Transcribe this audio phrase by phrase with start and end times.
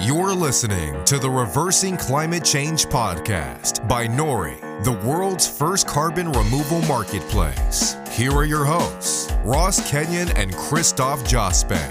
[0.00, 6.80] You're listening to the Reversing Climate Change podcast by Nori, the world's first carbon removal
[6.82, 7.96] marketplace.
[8.12, 11.82] Here are your hosts, Ross Kenyon and Christoph Jospe.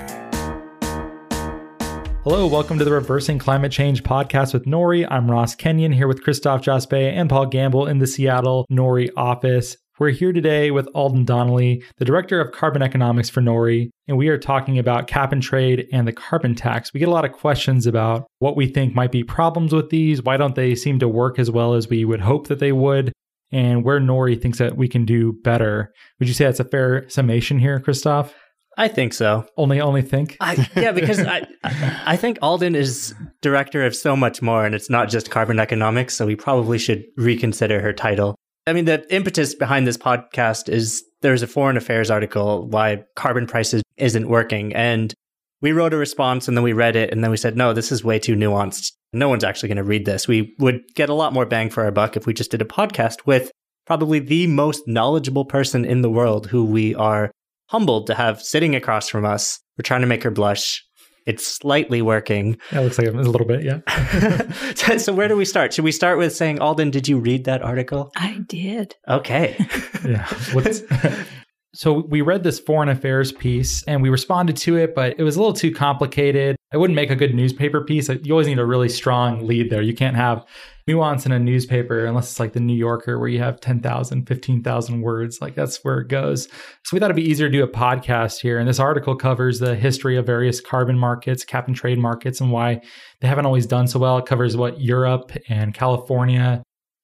[2.24, 5.06] Hello, welcome to the Reversing Climate Change podcast with Nori.
[5.12, 9.76] I'm Ross Kenyon here with Christoph Jospe and Paul Gamble in the Seattle Nori office.
[10.00, 14.28] We're here today with Aldyen Donnelly, the Director of Carbon Economics for Nori, and we
[14.28, 16.94] are talking about cap and trade and the carbon tax.
[16.94, 20.22] We get a lot of questions about what we think might be problems with these,
[20.22, 23.12] why don't they seem to work as well as we would hope that they would,
[23.52, 25.92] and where Nori thinks that we can do better.
[26.20, 28.36] Would you say that's a fair summation here, Christoph?
[28.78, 29.48] I think so.
[29.58, 30.38] Only, only think.
[30.40, 31.48] I, yeah, because I,
[32.06, 36.16] I think Aldyen is director of so much more, and it's not just carbon economics.
[36.16, 38.36] So we probably should reconsider her title.
[38.68, 43.48] I mean, the impetus behind this podcast is there's a foreign affairs article why carbon
[43.48, 44.76] prices isn't working.
[44.76, 45.14] And
[45.62, 47.94] we wrote a response and then we read it and then we said, no, this
[47.94, 48.92] is way too nuanced.
[49.14, 50.28] No one's actually going to read this.
[50.28, 52.66] We would get a lot more bang for our buck if we just did a
[52.66, 53.52] podcast with
[53.86, 57.32] probably the most knowledgeable person in the world who we are
[57.70, 59.60] humbled to have sitting across from us.
[59.78, 60.86] We're trying to make her blush.
[61.28, 62.58] It's slightly working.
[62.72, 63.82] Yeah, it looks like a little bit, yeah.
[64.74, 65.74] so, so, where do we start?
[65.74, 68.12] Should we start with saying, Aldyen, did you read that article?
[68.16, 68.96] I did.
[69.08, 69.58] Okay.
[70.06, 70.26] yeah.
[71.78, 75.36] so we read this foreign affairs piece and we responded to it, but it was
[75.36, 76.56] a little too complicated.
[76.74, 78.10] It wouldn't make a good newspaper piece.
[78.10, 79.84] You always need a really strong lead there.
[79.84, 80.44] You can't have
[80.88, 85.02] nuance in a newspaper unless it's like the New Yorker where you have 10,000, 15,000
[85.02, 85.40] words.
[85.40, 86.48] Like that's where it goes.
[86.84, 88.58] So we thought it'd be easier to do a podcast here.
[88.58, 92.52] And this article covers the history of various carbon markets, cap and trade markets, and
[92.52, 92.82] why
[93.22, 94.18] they haven't always done so well.
[94.18, 96.64] It covers what Europe and California.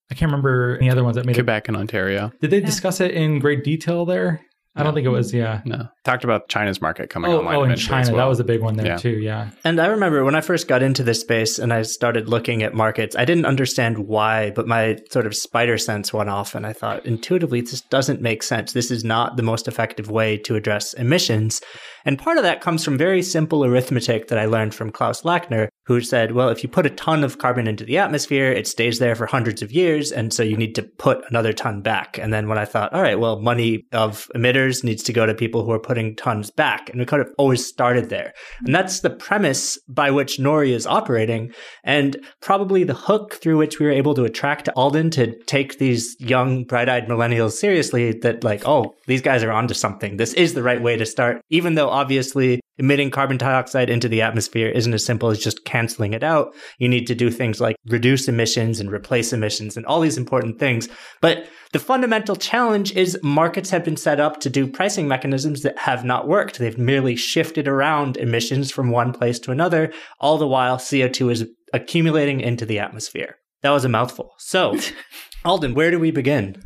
[0.09, 1.67] I can't remember any other ones that made Quebec it.
[1.69, 2.31] and Ontario.
[2.41, 4.41] Did they discuss it in great detail there?
[4.75, 5.31] I don't think it was.
[5.33, 5.61] Yeah.
[5.65, 5.87] No.
[6.03, 7.55] Talked about China's market coming oh, online.
[7.55, 8.17] Oh, in China, well.
[8.17, 8.97] that was a big one there yeah.
[8.97, 9.19] too.
[9.19, 9.51] Yeah.
[9.63, 12.73] And I remember when I first got into this space and I started looking at
[12.73, 16.73] markets, I didn't understand why, but my sort of spider sense went off, and I
[16.73, 18.73] thought intuitively this doesn't make sense.
[18.73, 21.61] This is not the most effective way to address emissions.
[22.05, 25.67] And part of that comes from very simple arithmetic that I learned from Klaus Lackner,
[25.85, 28.99] who said, well, if you put a ton of carbon into the atmosphere, it stays
[28.99, 30.11] there for hundreds of years.
[30.11, 32.17] And so you need to put another ton back.
[32.17, 35.33] And then when I thought, all right, well, money of emitters needs to go to
[35.33, 36.89] people who are putting tons back.
[36.89, 38.33] And we could have always started there.
[38.65, 41.53] And that's the premise by which Nori is operating.
[41.83, 46.15] And probably the hook through which we were able to attract Aldyen to take these
[46.19, 50.17] young, bright eyed millennials seriously that, like, oh, these guys are onto something.
[50.17, 54.21] This is the right way to start, even though obviously emitting carbon dioxide into the
[54.21, 56.55] atmosphere isn't as simple as just canceling it out.
[56.79, 60.59] You need to do things like reduce emissions and replace emissions and all these important
[60.59, 60.89] things.
[61.21, 65.77] But the fundamental challenge is markets have been set up to do pricing mechanisms that
[65.77, 66.57] have not worked.
[66.57, 71.45] They've merely shifted around emissions from one place to another, all the while CO2 is
[71.73, 73.37] accumulating into the atmosphere.
[73.61, 74.33] That was a mouthful.
[74.39, 74.77] So,
[75.45, 76.63] Aldyen, where do we begin?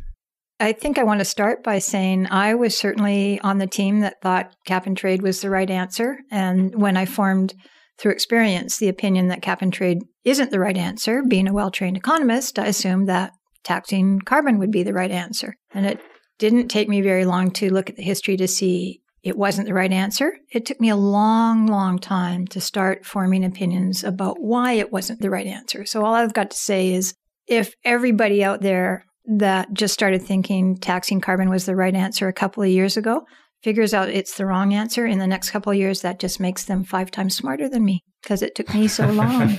[0.60, 4.20] I think I want to start by saying I was certainly on the team that
[4.20, 6.18] thought cap and trade was the right answer.
[6.30, 7.54] And when I formed
[7.98, 11.70] through experience the opinion that cap and trade isn't the right answer, being a well
[11.70, 13.32] trained economist, I assumed that
[13.62, 15.54] taxing carbon would be the right answer.
[15.72, 16.00] And it
[16.38, 19.74] didn't take me very long to look at the history to see it wasn't the
[19.74, 20.32] right answer.
[20.52, 25.20] It took me a long, long time to start forming opinions about why it wasn't
[25.20, 25.84] the right answer.
[25.84, 27.14] So all I've got to say is
[27.46, 32.32] if everybody out there that just started thinking taxing carbon was the right answer a
[32.32, 33.24] couple of years ago
[33.62, 36.64] figures out it's the wrong answer in the next couple of years that just makes
[36.64, 39.58] them five times smarter than me because it took me so long.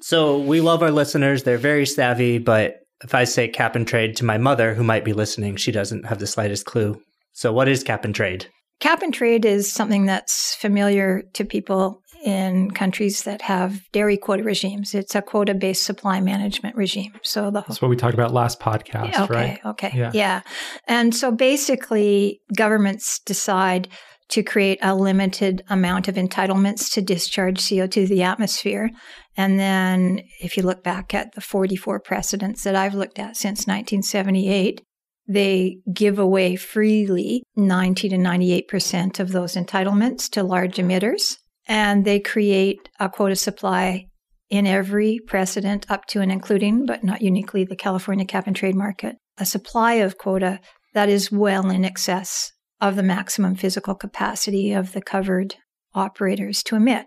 [0.00, 1.42] So we love our listeners.
[1.42, 5.04] They're very savvy but if i say cap and trade to my mother who might
[5.04, 7.00] be listening she doesn't have the slightest clue.
[7.32, 8.46] So what is cap and trade?
[8.80, 14.42] Cap and trade is something that's familiar to people in countries that have dairy quota
[14.42, 14.94] regimes.
[14.94, 17.12] It's a quota based supply management regime.
[17.22, 19.60] So the That's what we talked about last podcast, okay, right?
[19.64, 19.92] Okay.
[19.94, 20.10] Yeah.
[20.12, 20.40] yeah.
[20.88, 23.88] And so basically governments decide
[24.30, 28.90] to create a limited amount of entitlements to discharge CO2 to the atmosphere.
[29.36, 33.68] And then if you look back at the 44 precedents that I've looked at since
[33.68, 34.82] 1978,
[35.28, 42.20] they give away freely 90 to 98% of those entitlements to large emitters and they
[42.20, 44.06] create a quota supply
[44.48, 48.76] in every precedent up to and including, but not uniquely, the California cap and trade
[48.76, 50.60] market, a supply of quota
[50.94, 55.56] that is well in excess of the maximum physical capacity of the covered
[55.94, 57.06] operators to emit.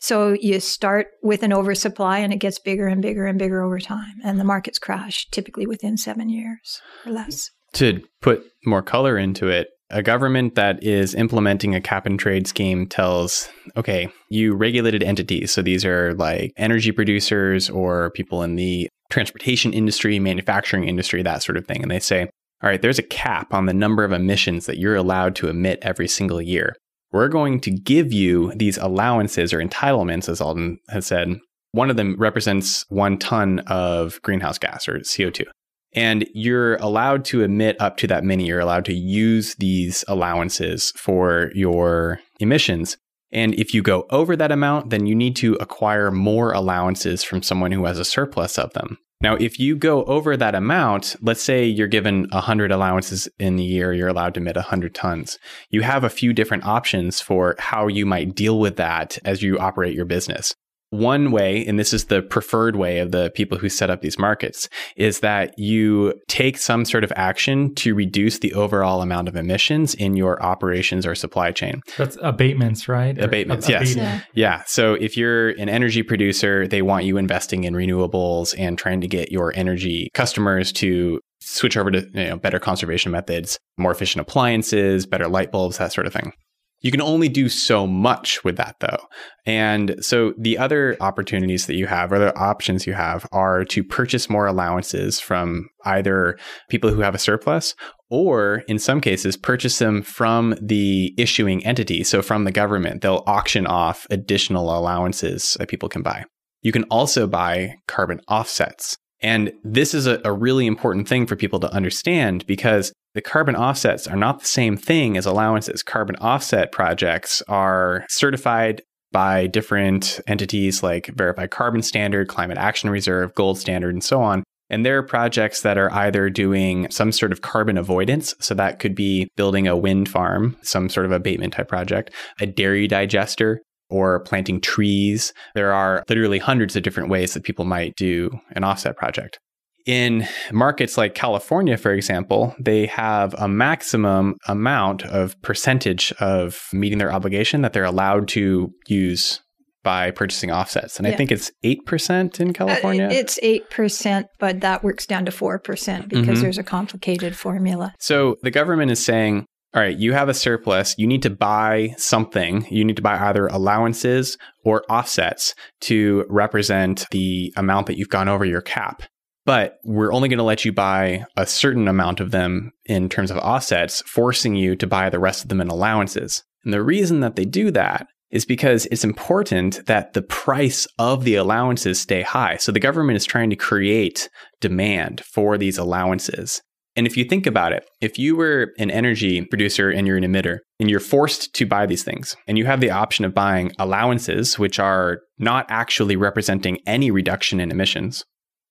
[0.00, 3.80] So you start with an oversupply and it gets bigger and bigger and bigger over
[3.80, 4.14] time.
[4.22, 7.50] And the markets crash typically within seven years or less.
[7.74, 12.46] To put more color into it, A government that is implementing a cap and trade
[12.46, 15.50] scheme tells, okay, you regulated entities.
[15.50, 21.42] So these are like energy producers or people in the transportation industry, manufacturing industry, that
[21.42, 21.80] sort of thing.
[21.80, 22.28] And they say,
[22.62, 25.78] all right, there's a cap on the number of emissions that you're allowed to emit
[25.80, 26.76] every single year.
[27.10, 31.38] We're going to give you these allowances or entitlements, as Aldyen has said.
[31.72, 35.46] One of them represents one ton of greenhouse gas or CO2
[35.94, 38.46] and you're allowed to emit up to that many.
[38.46, 42.96] You're allowed to use these allowances for your emissions.
[43.30, 47.42] And if you go over that amount, then you need to acquire more allowances from
[47.42, 48.98] someone who has a surplus of them.
[49.20, 53.64] Now, if you go over that amount, let's say you're given 100 allowances in the
[53.64, 55.40] year, you're allowed to emit 100 tons.
[55.70, 59.58] You have a few different options for how you might deal with that as you
[59.58, 60.54] operate your business.
[60.90, 64.18] One way, and this is the preferred way of the people who set up these
[64.18, 69.36] markets, is that you take some sort of action to reduce the overall amount of
[69.36, 71.82] emissions in your operations or supply chain.
[71.98, 73.18] That's abatements, right?
[73.18, 73.94] Abatements, yes.
[73.94, 74.20] Yeah.
[74.34, 74.62] yeah.
[74.66, 79.08] So if you're an energy producer, they want you investing in renewables and trying to
[79.08, 84.22] get your energy customers to switch over to you know, better conservation methods, more efficient
[84.22, 86.32] appliances, better light bulbs, that sort of thing.
[86.80, 88.98] You can only do so much with that though.
[89.44, 93.82] And so the other opportunities that you have, or the options you have, are to
[93.82, 96.38] purchase more allowances from either
[96.68, 97.74] people who have a surplus
[98.10, 102.04] or in some cases purchase them from the issuing entity.
[102.04, 106.24] So from the government, they'll auction off additional allowances that people can buy.
[106.62, 108.96] You can also buy carbon offsets.
[109.20, 113.56] And this is a, a really important thing for people to understand because the carbon
[113.56, 115.82] offsets are not the same thing as allowances.
[115.82, 118.80] Carbon offset projects are certified
[119.10, 124.44] by different entities like Verified Carbon Standard, Climate Action Reserve, Gold Standard, and so on.
[124.70, 128.36] And there are projects that are either doing some sort of carbon avoidance.
[128.38, 132.46] So that could be building a wind farm, some sort of abatement type project, a
[132.46, 133.60] dairy digester,
[133.90, 135.32] or planting trees.
[135.56, 139.40] There are literally hundreds of different ways that people might do an offset project.
[139.88, 146.98] In markets like California, for example, they have a maximum amount of percentage of meeting
[146.98, 149.40] their obligation that they're allowed to use
[149.82, 150.98] by purchasing offsets.
[150.98, 151.14] And yeah.
[151.14, 153.06] I think it's 8% in uh, California.
[153.06, 156.42] Uh, it's 8%, but that works down to 4% because mm-hmm.
[156.42, 157.94] there's a complicated formula.
[157.98, 160.94] So the government is saying, all right, you have a surplus.
[160.98, 162.66] You need to buy something.
[162.70, 164.36] You need to buy either allowances
[164.66, 169.02] or offsets to represent the amount that you've gone over your cap
[169.48, 173.30] but we're only going to let you buy a certain amount of them in terms
[173.30, 176.44] of offsets, forcing you to buy the rest of them in allowances.
[176.64, 181.24] And the reason that they do that is because it's important that the price of
[181.24, 182.58] the allowances stay high.
[182.58, 184.28] So the government is trying to create
[184.60, 186.60] demand for these allowances.
[186.94, 190.24] And if you think about it, if you were an energy producer and you're an
[190.24, 193.72] emitter and you're forced to buy these things and you have the option of buying
[193.78, 198.26] allowances, which are not actually representing any reduction in emissions,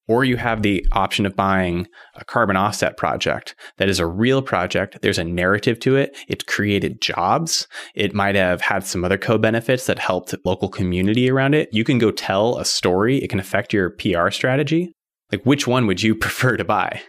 [0.08, 4.42] or you have the option of buying a carbon offset project that is a real
[4.42, 5.00] project.
[5.02, 6.18] There's a narrative to it.
[6.28, 7.68] It created jobs.
[7.96, 11.70] It might have had some other co benefits that helped local community around it.
[11.72, 13.18] You can go tell a story.
[13.18, 14.94] It can affect your PR strategy.
[15.32, 17.02] Like, which one would you prefer to buy?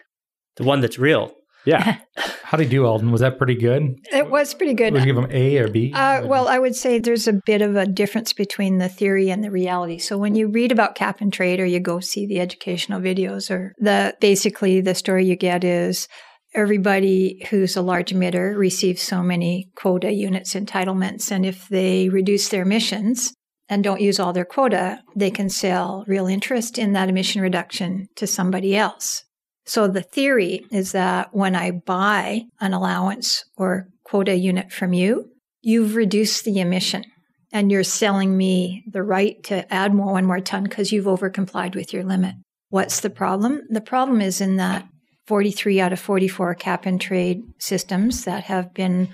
[0.57, 1.33] The one that's real.
[1.65, 1.99] Yeah.
[2.43, 3.11] How did you do, Aldyen?
[3.11, 3.99] Was that pretty good?
[4.11, 4.93] It was pretty good.
[4.93, 5.93] Would you give them A or B?
[5.95, 9.45] Uh, well, I would say there's a bit of a difference between the theory and
[9.45, 9.99] the reality.
[9.99, 13.51] So when you read about cap and trade or you go see the educational videos
[13.51, 16.09] or the basically the story you get is
[16.55, 21.31] everybody who's a large emitter receives so many quota units entitlements.
[21.31, 23.35] And if they reduce their emissions,
[23.69, 28.09] and don't use all their quota, they can sell real interest in that emission reduction
[28.17, 29.25] to somebody else.
[29.69, 35.31] So the theory is that when I buy an allowance or quota unit from you,
[35.61, 37.05] you've reduced the emission
[37.53, 41.75] and you're selling me the right to add more one more ton because you've overcomplied
[41.75, 42.35] with your limit.
[42.71, 43.61] What's the problem?
[43.69, 44.89] The problem is in that
[45.27, 49.11] 43 out of 44 cap and trade systems that have been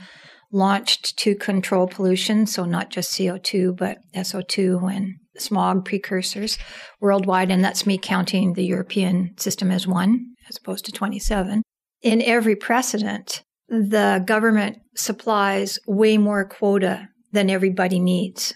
[0.52, 6.58] launched to control pollution, so not just CO2, but SO2 and smog precursors
[7.00, 7.50] worldwide.
[7.50, 11.62] And that's me counting the European system as one as opposed to 27.
[12.02, 18.54] In every precedent, the government supplies way more quota than everybody needs.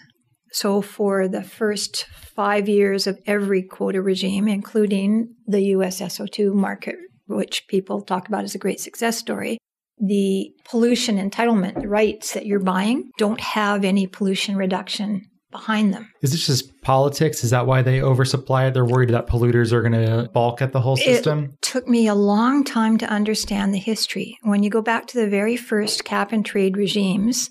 [0.51, 6.95] So, for the first five years of every quota regime, including the US SO2 market,
[7.27, 9.57] which people talk about as a great success story,
[9.99, 16.11] the pollution entitlement rights that you're buying don't have any pollution reduction behind them.
[16.21, 17.43] Is this just politics?
[17.43, 18.73] Is that why they oversupply it?
[18.73, 21.45] They're worried that polluters are going to balk at the whole system?
[21.45, 24.37] It took me a long time to understand the history.
[24.43, 27.49] When you go back to the very first cap and trade regimes,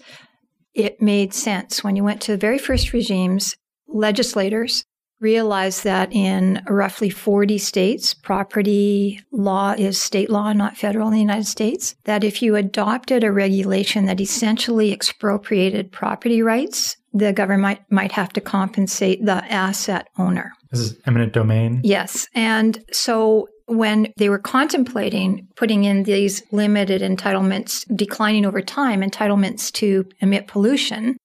[0.74, 1.82] it made sense.
[1.82, 3.56] When you went to the very first regimes,
[3.88, 4.84] legislators
[5.20, 11.20] realized that in roughly 40 states, property law is state law, not federal in the
[11.20, 11.94] United States.
[12.04, 18.32] That if you adopted a regulation that essentially expropriated property rights, the government might have
[18.34, 20.52] to compensate the asset owner.
[20.70, 21.80] This is eminent domain.
[21.82, 22.28] Yes.
[22.34, 29.70] And so when they were contemplating putting in these limited entitlements, declining over time, entitlements
[29.72, 31.16] to emit pollution,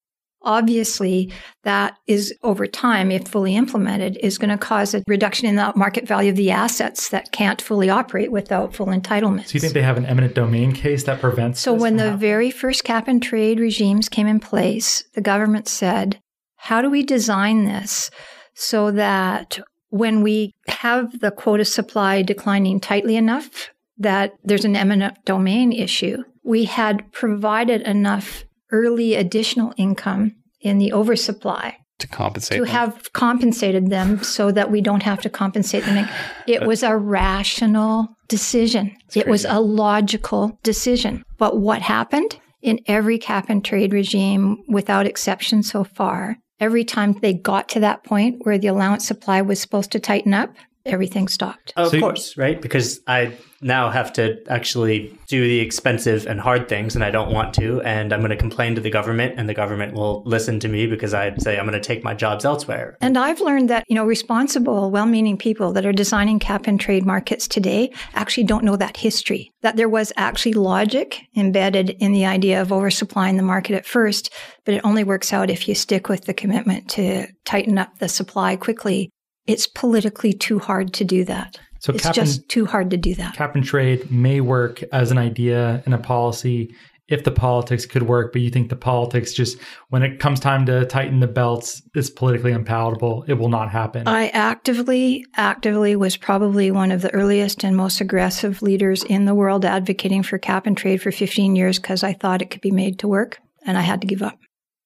[0.43, 1.31] obviously
[1.63, 5.73] that is over time, if fully implemented, is going to cause a reduction in the
[5.75, 9.47] market value of the assets that can't fully operate without full entitlements.
[9.47, 11.59] So you think they have an eminent domain case that prevents?
[11.59, 16.19] So when the very first cap and trade regimes came in place, the government said,
[16.57, 18.09] "How do we design this
[18.55, 19.59] so that
[19.89, 26.17] when we have the quota supply declining tightly enough that there's an eminent domain issue,
[26.43, 28.43] we had provided enough
[28.73, 32.73] early additional income in the oversupply to compensate to them.
[32.73, 36.07] have compensated them so that we don't have to compensate them.
[36.47, 38.97] It uh, was a rational decision.
[39.15, 41.23] it was a logical decision.
[41.37, 47.13] But what happened in every cap and trade regime, without exception so far, every time
[47.21, 50.53] they got to that point where the allowance supply was supposed to tighten up,
[50.85, 51.73] everything stopped.
[51.75, 52.61] Of So course, right?
[52.61, 57.31] Because I now have to actually do the expensive and hard things, and I don't
[57.31, 57.81] want to.
[57.81, 60.85] And I'm going to complain to the government, and the government will listen to me
[60.87, 62.97] because I say I'm going to take my jobs elsewhere.
[63.01, 66.79] And I've learned that, you know, responsible, well meaning people that are designing cap and
[66.79, 72.11] trade markets today actually don't know that history, that there was actually logic embedded in
[72.11, 74.33] the idea of oversupplying the market at first,
[74.65, 78.09] but it only works out if you stick with the commitment to tighten up the
[78.09, 79.09] supply quickly.
[79.45, 81.59] It's politically too hard to do that.
[81.79, 83.35] So it's just too hard to do that.
[83.35, 86.73] cap and trade may work as an idea and a policy
[87.09, 89.57] if the politics could work, but you think the politics just
[89.89, 93.25] when it comes time to tighten the belts, it's politically unpalatable.
[93.27, 94.07] It will not happen.
[94.07, 99.35] I actively, actively was probably one of the earliest and most aggressive leaders in the
[99.35, 102.71] world advocating for cap and trade for 15 years because I thought it could be
[102.71, 104.39] made to work and I had to give up.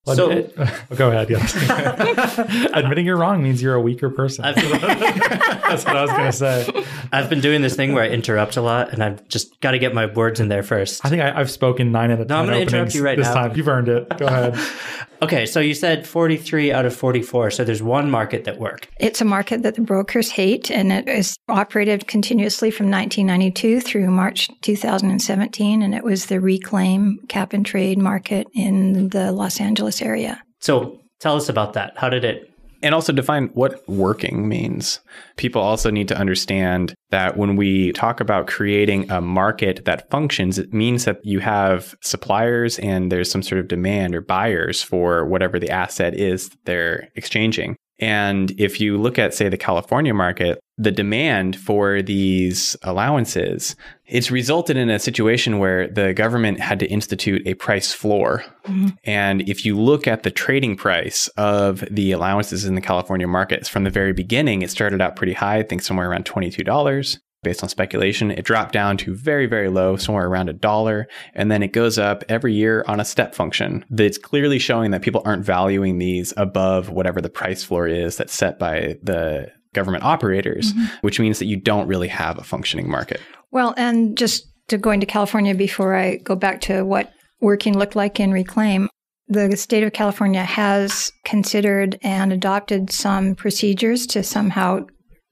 [0.08, 1.30] Well, So- it- oh, go ahead.
[1.30, 1.54] Yes.
[2.74, 4.44] Admitting you're wrong means you're a weaker person.
[4.56, 6.86] That's what I was going to say.
[7.12, 9.80] I've been doing this thing where I interrupt a lot, and I've just got to
[9.80, 11.06] get my words in there first.
[11.06, 12.46] I think I, I've spoken nine out of time.
[12.48, 13.34] No, ten I'm gonna interrupt you right this now.
[13.34, 13.56] time.
[13.58, 14.18] You've earned it.
[14.18, 14.58] Go ahead.
[15.22, 18.88] Okay, so you said 43 out of 44, so there's one market that worked.
[19.00, 24.10] It's a market that the brokers hate, and it is operated continuously from 1992 through
[24.12, 25.82] March 2017.
[25.82, 30.42] And it was the reclaim cap and trade market in the Los Angeles area.
[30.60, 31.98] So tell us about that.
[31.98, 32.47] How did it?
[32.82, 35.00] And also define what working means.
[35.36, 40.58] People also need to understand that when we talk about creating a market that functions,
[40.60, 45.26] it means that you have suppliers and there's some sort of demand or buyers for
[45.26, 47.76] whatever the asset is that they're exchanging.
[48.00, 53.76] And if you look at, say, the California market, the demand for these allowances,
[54.06, 58.44] it's resulted in a situation where the government had to institute a price floor.
[58.66, 58.90] Mm-hmm.
[59.04, 63.68] And if you look at the trading price of the allowances in the California markets
[63.68, 67.64] from the very beginning, it started out pretty high, I think somewhere around $22 based
[67.64, 68.30] on speculation.
[68.30, 71.08] It dropped down to very, very low, somewhere around a dollar.
[71.34, 75.02] And then it goes up every year on a step function that's clearly showing that
[75.02, 80.04] people aren't valuing these above whatever the price floor is that's set by the government
[80.04, 80.86] operators, mm-hmm.
[81.00, 83.22] which means that you don't really have a functioning market.
[83.50, 87.96] Well, and just to go into California before I go back to what working looked
[87.96, 88.90] like in Reclaim,
[89.30, 94.86] the state of California has considered and adopted some procedures to somehow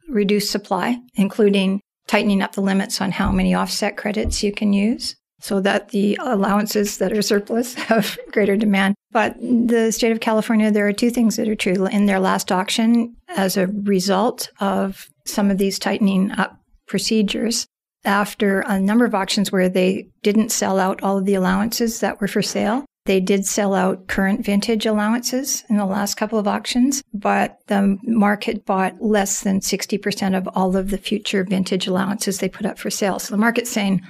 [0.07, 5.15] reduce supply, including tightening up the limits on how many offset credits you can use
[5.39, 8.95] so that the allowances that are surplus have greater demand.
[9.11, 11.85] But the state of California, there are two things that are true.
[11.85, 17.67] In their last auction, as a result of some of these tightening up procedures,
[18.05, 22.21] after a number of auctions where they didn't sell out all of the allowances that
[22.21, 26.47] were for sale, they did sell out current vintage allowances in the last couple of
[26.47, 32.39] auctions, but the market bought less than 60% of all of the future vintage allowances
[32.39, 33.19] they put up for sale.
[33.19, 34.01] So the market's saying,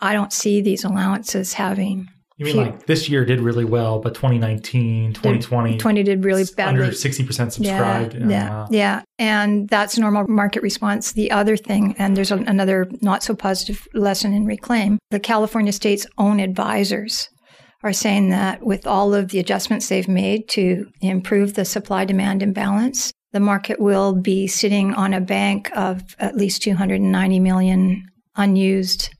[0.00, 2.08] I don't see these allowances having.
[2.38, 6.44] You mean few- like this year did really well, but 2019, 2020, 20 did really
[6.56, 6.82] badly.
[6.84, 8.14] under 60% subscribed.
[8.14, 8.68] Yeah, yeah, wow.
[8.70, 9.02] yeah.
[9.18, 11.12] And that's normal market response.
[11.12, 15.72] The other thing, and there's a, another not so positive lesson in Reclaim, the California
[15.72, 17.28] state's own advisors
[17.82, 22.42] are saying that with all of the adjustments they've made to improve the supply demand
[22.42, 28.04] imbalance, the market will be sitting on a bank of at least 290 million
[28.36, 29.10] unused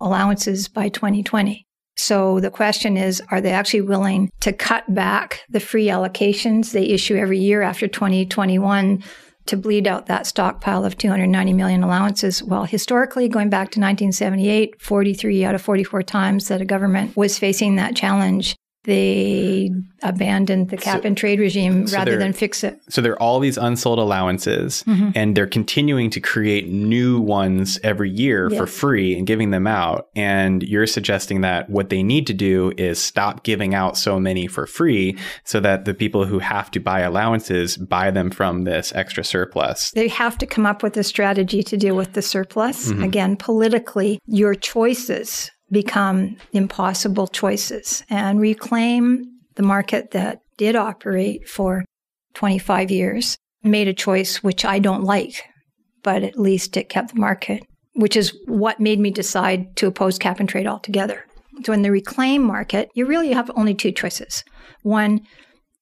[0.00, 1.64] allowances by 2020.
[1.96, 6.86] So the question is, are they actually willing to cut back the free allocations they
[6.86, 9.02] issue every year after 2021
[9.46, 12.42] to bleed out that stockpile of 290 million allowances?
[12.42, 17.38] Well, historically, going back to 1978, 43 out of 44 times that a government was
[17.38, 19.70] facing that challenge, they
[20.02, 22.80] abandoned the cap so, and trade regime so rather than fix it.
[22.88, 25.10] So there are all these unsold allowances, mm-hmm.
[25.14, 28.58] and they're continuing to create new ones every year yes.
[28.58, 30.08] for free and giving them out.
[30.16, 34.48] And you're suggesting that what they need to do is stop giving out so many
[34.48, 38.92] for free so that the people who have to buy allowances buy them from this
[38.96, 39.92] extra surplus.
[39.92, 42.88] They have to come up with a strategy to deal with the surplus.
[42.88, 43.04] Mm-hmm.
[43.04, 49.24] Again, politically, your choices become impossible choices and reclaim
[49.56, 51.84] the market that did operate for
[52.34, 55.42] 25 years made a choice which I don't like,
[56.02, 57.62] but at least it kept the market,
[57.94, 61.24] which is what made me decide to oppose cap and trade altogether.
[61.64, 64.44] So in the reclaim market, you really have only two choices.
[64.82, 65.20] One,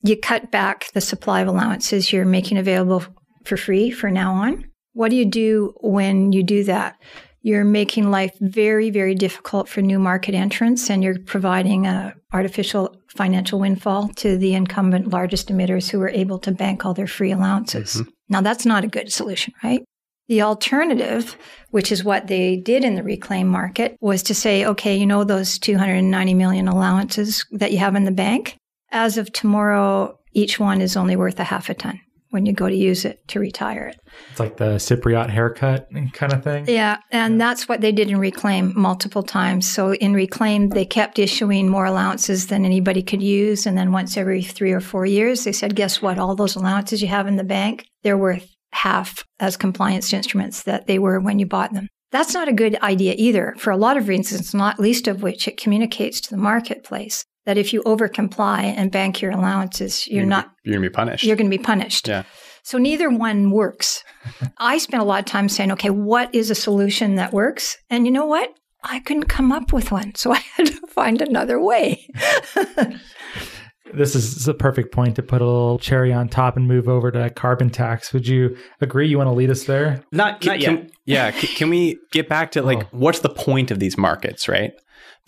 [0.02, 3.04] you cut back the supply of allowances you're making available
[3.44, 4.66] for free for now on.
[4.92, 6.96] What do you do when you do that?
[7.42, 12.94] You're making life very, very difficult for new market entrants and you're providing a artificial
[13.08, 17.32] financial windfall to the incumbent largest emitters who are able to bank all their free
[17.32, 17.94] allowances.
[17.94, 18.10] Mm-hmm.
[18.28, 19.82] Now that's not a good solution, right?
[20.28, 21.36] The alternative,
[21.70, 25.24] which is what they did in the reclaim market, was to say, okay, you know
[25.24, 28.56] those 290 million allowances that you have in the bank?
[28.92, 32.68] As of tomorrow, each one is only worth a half a ton when you go
[32.68, 34.00] to use it to retire it.
[34.30, 36.64] It's like the Cypriot haircut kind of thing.
[36.68, 37.38] Yeah, and yeah.
[37.38, 39.70] that's what they did in Reclaim multiple times.
[39.70, 43.66] So in Reclaim, they kept issuing more allowances than anybody could use.
[43.66, 46.18] And then once every three or four years, they said, guess what?
[46.18, 50.86] All those allowances you have in the bank, they're worth half as compliance instruments that
[50.86, 51.88] they were when you bought them.
[52.12, 55.46] That's not a good idea either, for a lot of reasons, not least of which
[55.46, 60.18] it communicates to the marketplace that if you over comply and bank your allowances, you're,
[60.18, 61.24] you're not you're going to be punished.
[61.24, 62.08] You're going to be punished.
[62.08, 62.24] Yeah.
[62.62, 64.04] So neither one works.
[64.58, 67.76] I spent a lot of time saying, okay, what is a solution that works?
[67.88, 68.52] And you know what?
[68.82, 70.14] I couldn't come up with one.
[70.14, 72.06] So I had to find another way.
[73.94, 77.10] this is the perfect point to put a little cherry on top and move over
[77.10, 78.12] to carbon tax.
[78.12, 79.08] Would you agree?
[79.08, 80.02] You want to lead us there?
[80.12, 80.68] Not, not yet.
[80.68, 81.30] Can, yeah.
[81.30, 82.88] Can, can we get back to like, oh.
[82.92, 84.72] what's the point of these markets, right?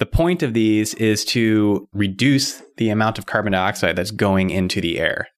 [0.02, 4.80] The point of these is to reduce the amount of carbon dioxide that's going into
[4.80, 5.28] the air.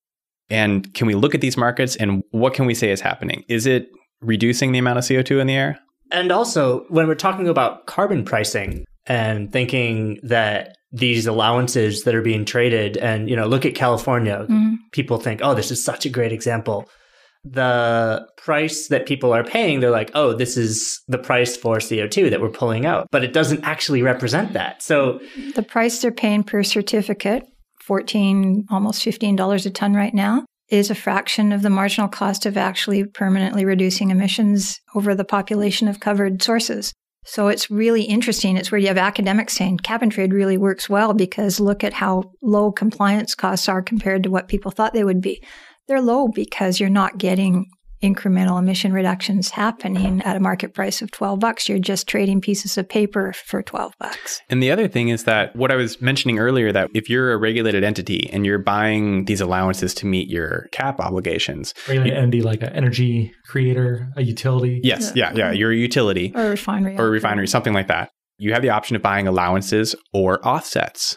[0.49, 3.45] And can we look at these markets and what can we say is happening?
[3.47, 3.89] Is it
[4.23, 5.79] reducing the amount of CO2 in the air?
[6.11, 12.23] And also, when we're talking about carbon pricing and thinking that these allowances that are
[12.23, 14.77] being traded, and you know, look at California, mm-hmm.
[14.93, 16.89] people think, oh, this is such a great example
[17.45, 22.31] the price that people are paying, they're like, oh, this is the price for CO2
[22.31, 23.07] that we're pulling out.
[23.11, 24.83] But it doesn't actually represent that.
[24.83, 25.21] So
[25.55, 27.45] the price they're paying per certificate,
[27.83, 32.57] 14, almost $15 a ton right now, is a fraction of the marginal cost of
[32.57, 36.95] actually permanently reducing emissions over the population of covered sources.
[37.27, 38.57] So it's really interesting.
[38.57, 41.95] It's where you have academics saying cap and trade really works well because look at
[41.95, 45.43] how low compliance costs are compared to what people thought they would be
[45.89, 47.67] they're low because you're not getting
[48.05, 51.69] incremental emission reductions happening at a market price of 12 bucks.
[51.69, 54.43] You're just trading pieces of paper for 12 bucks.
[54.51, 57.39] And the other thing is that what i was mentioning earlier that if you're a
[57.39, 62.63] regulated entity and you're buying these allowances to meet your cap obligations regulated entity like
[62.63, 64.81] an energy creator a utility?
[64.85, 65.13] Yes.
[65.15, 66.33] Yeah yeah, yeah you're a utility.
[66.35, 68.11] Or a refinery or a refinery something like that.
[68.37, 71.17] You have the option of buying allowances or offsets.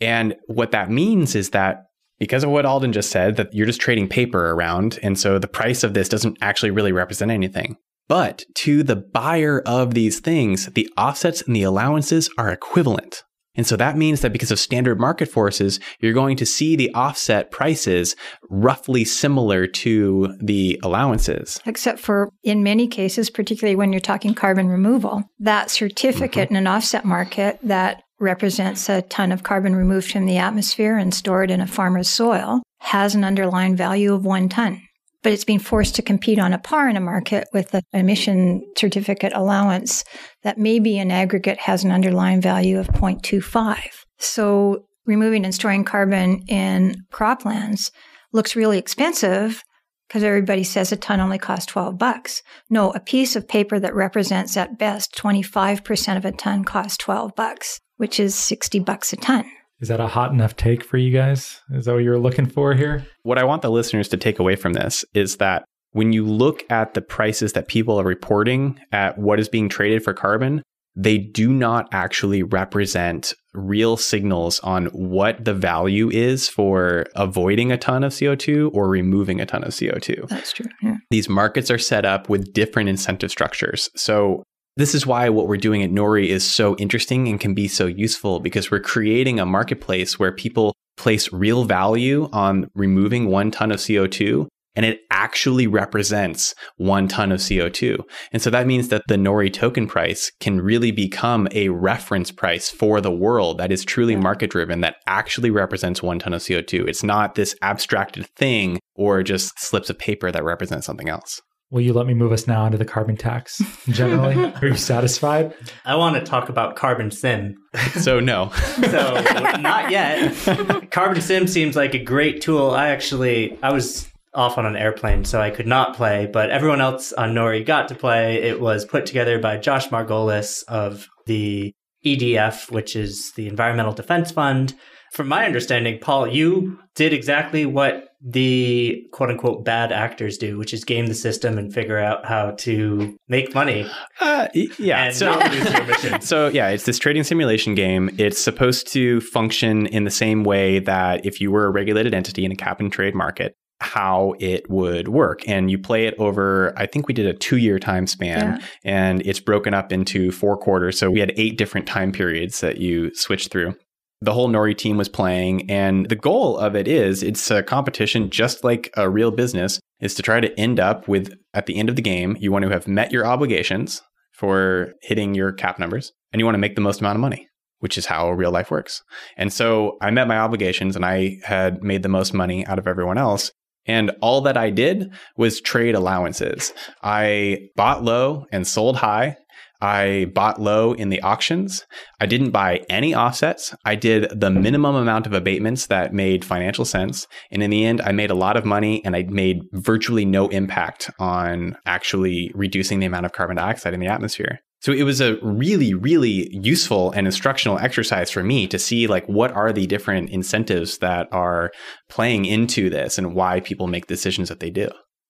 [0.00, 1.84] And what that means is that
[2.18, 4.98] because of what Aldyen just said, that you're just trading paper around.
[5.02, 7.76] And so the price of this doesn't actually really represent anything.
[8.08, 13.22] But to the buyer of these things, the offsets and the allowances are equivalent.
[13.54, 16.94] And so that means that because of standard market forces, you're going to see the
[16.94, 18.14] offset prices
[18.48, 21.60] roughly similar to the allowances.
[21.66, 26.54] Except for in many cases, particularly when you're talking carbon removal, that certificate mm-hmm.
[26.54, 31.14] in an offset market that represents a ton of carbon removed from the atmosphere and
[31.14, 34.82] stored in a farmer's soil, has an underlying value of one ton.
[35.22, 38.62] But it's being forced to compete on a par in a market with an emission
[38.76, 40.04] certificate allowance
[40.42, 43.78] that maybe in aggregate has an underlying value of 0.25.
[44.18, 47.90] So removing and storing carbon in croplands
[48.32, 49.62] looks really expensive
[50.06, 52.42] because everybody says a ton only costs 12 bucks.
[52.70, 57.34] No, a piece of paper that represents at best 25% of a ton costs 12
[57.34, 59.44] bucks which is 60 bucks a ton.
[59.80, 61.60] Is that a hot enough take for you guys?
[61.70, 63.06] Is that what you're looking for here?
[63.22, 66.64] What I want the listeners to take away from this is that when you look
[66.70, 70.62] at the prices that people are reporting at what is being traded for carbon,
[70.96, 77.78] they do not actually represent real signals on what the value is for avoiding a
[77.78, 80.28] ton of CO2 or removing a ton of CO2.
[80.28, 80.66] That's true.
[80.82, 80.96] Yeah.
[81.10, 83.90] These markets are set up with different incentive structures.
[83.94, 84.42] So
[84.78, 87.86] this is why what we're doing at Nori is so interesting and can be so
[87.86, 93.72] useful because we're creating a marketplace where people place real value on removing one ton
[93.72, 97.98] of CO2 and it actually represents one ton of CO2.
[98.30, 102.70] And so that means that the Nori token price can really become a reference price
[102.70, 106.86] for the world that is truly market driven, that actually represents one ton of CO2.
[106.86, 111.42] It's not this abstracted thing or just slips of paper that represents something else.
[111.70, 114.52] Will you let me move us now into the carbon tax generally?
[114.54, 115.52] Are you satisfied?
[115.84, 117.56] I want to talk about Carbon Sim.
[118.00, 118.50] So, no.
[118.90, 119.20] so,
[119.60, 120.90] not yet.
[120.90, 122.70] Carbon Sim seems like a great tool.
[122.70, 126.80] I actually, I was off on an airplane, so I could not play, but everyone
[126.80, 128.42] else on Nori got to play.
[128.42, 134.30] It was put together by Josh Margolis of the EDF, which is the Environmental Defense
[134.30, 134.74] Fund.
[135.12, 140.74] From my understanding, Paul, you did exactly what the quote unquote bad actors do, which
[140.74, 143.88] is game the system and figure out how to make money.
[144.20, 145.10] Uh, yeah.
[145.10, 145.40] so,
[146.20, 148.10] so, yeah, it's this trading simulation game.
[148.18, 152.44] It's supposed to function in the same way that if you were a regulated entity
[152.44, 155.48] in a cap and trade market, how it would work.
[155.48, 158.66] And you play it over, I think we did a two year time span, yeah.
[158.84, 160.98] and it's broken up into four quarters.
[160.98, 163.76] So we had eight different time periods that you switch through.
[164.20, 168.30] The whole Nori team was playing, and the goal of it is it's a competition
[168.30, 171.88] just like a real business, is to try to end up with, at the end
[171.88, 174.02] of the game, you want to have met your obligations
[174.32, 177.48] for hitting your cap numbers, and you want to make the most amount of money
[177.80, 179.02] which is how real life works.
[179.36, 182.86] And so I met my obligations and I had made the most money out of
[182.86, 183.52] everyone else.
[183.86, 186.74] And all that I did was trade allowances.
[187.02, 189.36] I bought low and sold high.
[189.80, 191.86] I bought low in the auctions.
[192.20, 193.74] I didn't buy any offsets.
[193.84, 197.26] I did the minimum amount of abatements that made financial sense.
[197.50, 200.48] And in the end, I made a lot of money and I made virtually no
[200.48, 204.60] impact on actually reducing the amount of carbon dioxide in the atmosphere.
[204.80, 209.26] So it was a really, really useful and instructional exercise for me to see like
[209.26, 211.72] what are the different incentives that are
[212.08, 214.88] playing into this and why people make decisions that they do.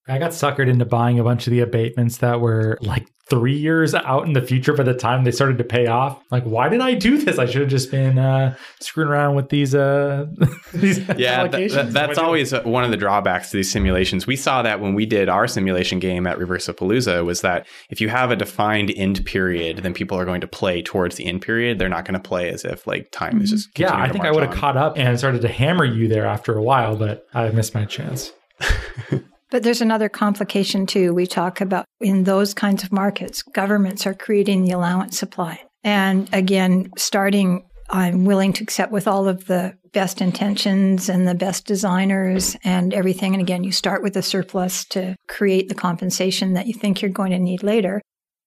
[0.08, 3.94] I got suckered into buying a bunch of the abatements that were like three years
[3.94, 6.22] out in the future by the time they started to pay off.
[6.30, 7.38] Like, why did I do this?
[7.38, 9.74] I should have just been uh, screwing around with these.
[9.74, 10.26] Uh,
[10.72, 14.26] these yeah, th- th- that's always one of the drawbacks to these simulations.
[14.26, 18.00] We saw that when we did our simulation game at Reverse Reversapalooza was that if
[18.00, 21.42] you have a defined end period, then people are going to play towards the end
[21.42, 21.78] period.
[21.78, 23.94] They're not going to play as if like time is just yeah.
[23.94, 26.62] I think I would have caught up and started to hammer you there after a
[26.62, 28.32] while, but I missed my chance.
[29.50, 31.14] But there's another complication too.
[31.14, 35.62] We talk about in those kinds of markets, governments are creating the allowance supply.
[35.82, 41.34] And again, starting, I'm willing to accept with all of the best intentions and the
[41.34, 43.32] best designers and everything.
[43.32, 47.11] And again, you start with a surplus to create the compensation that you think you're
[47.11, 48.02] going to need later.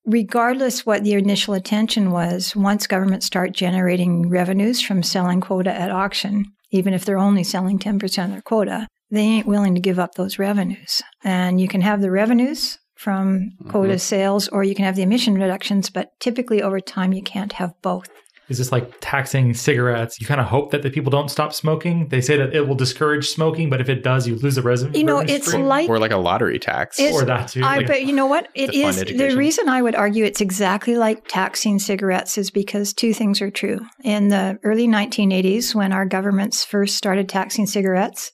[0.06, 5.92] Regardless what the initial intention was, once governments start generating revenues from selling quota at
[5.92, 10.00] auction, even if they're only selling 10% of their quota, they ain't willing to give
[10.00, 11.02] up those revenues.
[11.24, 13.69] And you can have the revenues from mm-hmm.
[13.69, 17.54] quota sales or you can have the emission reductions, but typically over time you can't
[17.54, 18.10] have both.
[18.52, 20.19] Is this like taxing cigarettes?
[20.19, 22.10] You kind of hope that the people don't stop smoking.
[22.10, 24.97] They say that it will discourage smoking, but if it does, you lose the resident.
[24.97, 25.67] You know, it's stream.
[25.67, 27.62] like or like a lottery tax, or that too.
[27.63, 28.50] I, like, but you know what?
[28.54, 33.13] It is the reason I would argue it's exactly like taxing cigarettes is because two
[33.13, 33.80] things are true.
[34.04, 38.34] In the early 1980s, when our governments first started taxing cigarettes,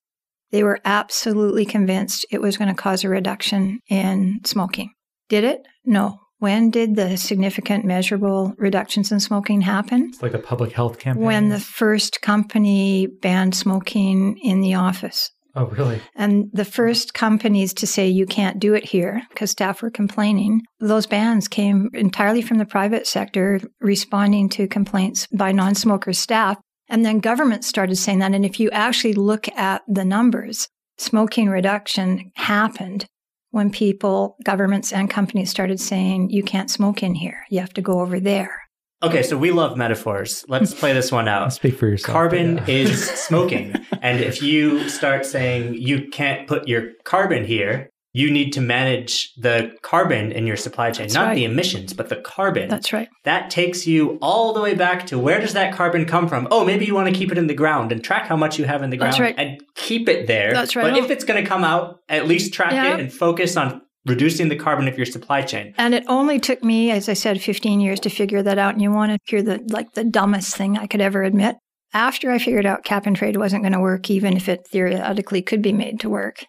[0.51, 4.91] they were absolutely convinced it was going to cause a reduction in smoking.
[5.29, 5.67] Did it?
[5.85, 6.19] No.
[6.39, 10.09] When did the significant measurable reductions in smoking happen?
[10.09, 11.23] It's like a public health campaign.
[11.23, 15.31] When the first company banned smoking in the office.
[15.55, 15.99] Oh, really?
[16.15, 20.61] And the first companies to say you can't do it here because staff were complaining,
[20.79, 26.59] those bans came entirely from the private sector responding to complaints by non smoker staff
[26.89, 28.33] and then government started saying that.
[28.33, 33.05] And if you actually look at the numbers, smoking reduction happened
[33.51, 37.43] when people, governments and companies started saying, you can't smoke in here.
[37.49, 38.61] You have to go over there.
[39.03, 40.43] Okay, so we love metaphors.
[40.47, 41.53] Let's play this one out.
[41.53, 42.13] Speak for yourself.
[42.13, 42.63] Carbon yeah.
[42.63, 43.75] Uh, is smoking.
[44.01, 49.33] and if you start saying you can't put your carbon here, you need to manage
[49.35, 51.35] the carbon in your supply chain, That's not right.
[51.35, 52.67] the emissions, but the carbon.
[52.69, 53.07] That's right.
[53.25, 56.47] that takes you all the way back to where does that carbon come from?
[56.49, 58.65] Oh, maybe you want to keep it in the ground and track how much you
[58.65, 59.35] have in the ground right.
[59.37, 60.53] and keep it there.
[60.53, 60.91] That's right.
[60.91, 62.93] But if it's going to come out, at least track Yeah.
[62.95, 65.73] it and focus on reducing the carbon of your supply chain.
[65.77, 68.73] And it only took me, as I said, 15 years to figure that out.
[68.73, 71.57] And you want to hear the like the dumbest thing I could ever admit.
[71.93, 75.41] After I figured out cap and trade wasn't going to work, even if it theoretically
[75.41, 76.43] could be made to work.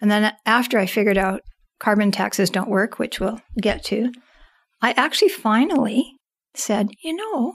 [0.00, 1.42] And then after I figured out
[1.78, 4.12] carbon taxes don't work, which we'll get to,
[4.82, 6.16] I actually finally
[6.54, 7.54] said, you know,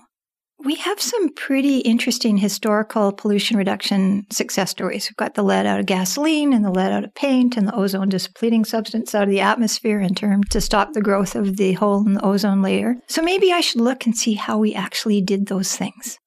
[0.63, 5.09] we have some pretty interesting historical pollution reduction success stories.
[5.09, 7.75] We've got the lead out of gasoline and the lead out of paint and the
[7.75, 11.73] ozone depleting substance out of the atmosphere in term to stop the growth of the
[11.73, 12.95] hole in the ozone layer.
[13.07, 16.17] So maybe I should look and see how we actually did those things.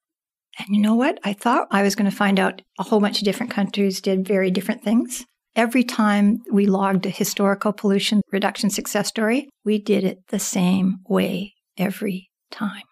[0.58, 1.18] And you know what?
[1.24, 4.26] I thought I was going to find out a whole bunch of different countries did
[4.26, 5.24] very different things.
[5.56, 10.98] Every time we logged a historical pollution reduction success story, we did it the same
[11.08, 12.82] way every time.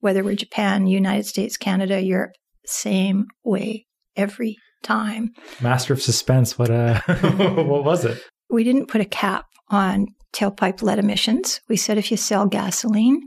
[0.00, 2.32] Whether we're Japan, United States, Canada, Europe,
[2.64, 5.30] same way every time.
[5.60, 6.58] Master of suspense.
[6.58, 8.22] What uh, what was it?
[8.50, 11.60] We didn't put a cap on tailpipe lead emissions.
[11.68, 13.20] We said if you sell gasoline,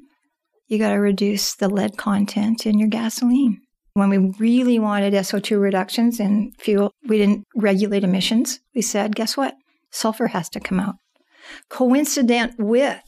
[0.67, 3.59] you got to reduce the lead content in your gasoline.
[3.93, 8.59] When we really wanted SO2 reductions in fuel, we didn't regulate emissions.
[8.75, 9.55] We said, guess what?
[9.91, 10.95] Sulfur has to come out.
[11.69, 13.01] Coincident with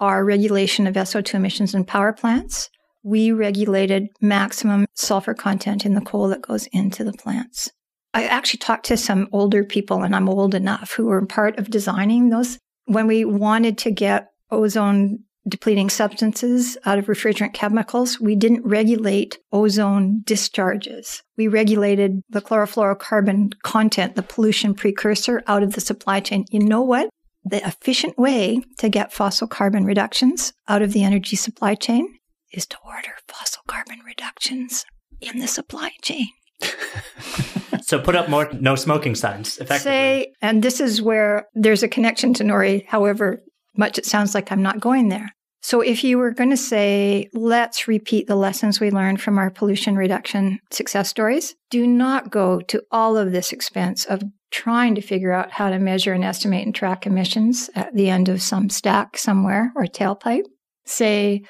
[0.00, 2.68] our regulation of SO2 emissions in power plants,
[3.02, 7.70] we regulated maximum sulfur content in the coal that goes into the plants.
[8.12, 11.70] I actually talked to some older people, and I'm old enough, who were part of
[11.70, 12.58] designing those.
[12.86, 19.38] When we wanted to get ozone depleting substances out of refrigerant chemicals, we didn't regulate
[19.52, 21.22] ozone discharges.
[21.36, 26.46] We regulated the chlorofluorocarbon content, the pollution precursor, out of the supply chain.
[26.50, 27.10] You know what?
[27.44, 32.18] The efficient way to get fossil carbon reductions out of the energy supply chain
[32.52, 34.86] is to order fossil carbon reductions
[35.20, 36.28] in the supply chain.
[37.84, 39.78] So put up more no smoking signs, effectively.
[39.78, 43.42] Say, and this is where there's a connection to Nori, however
[43.76, 45.30] much it sounds like I'm not going there.
[45.62, 49.48] So if you were going to say, let's repeat the lessons we learned from our
[49.48, 55.00] pollution reduction success stories, do not go to all of this expense of trying to
[55.00, 58.68] figure out how to measure and estimate and track emissions at the end of some
[58.68, 60.44] stack somewhere or tailpipe.
[60.84, 61.42] Say,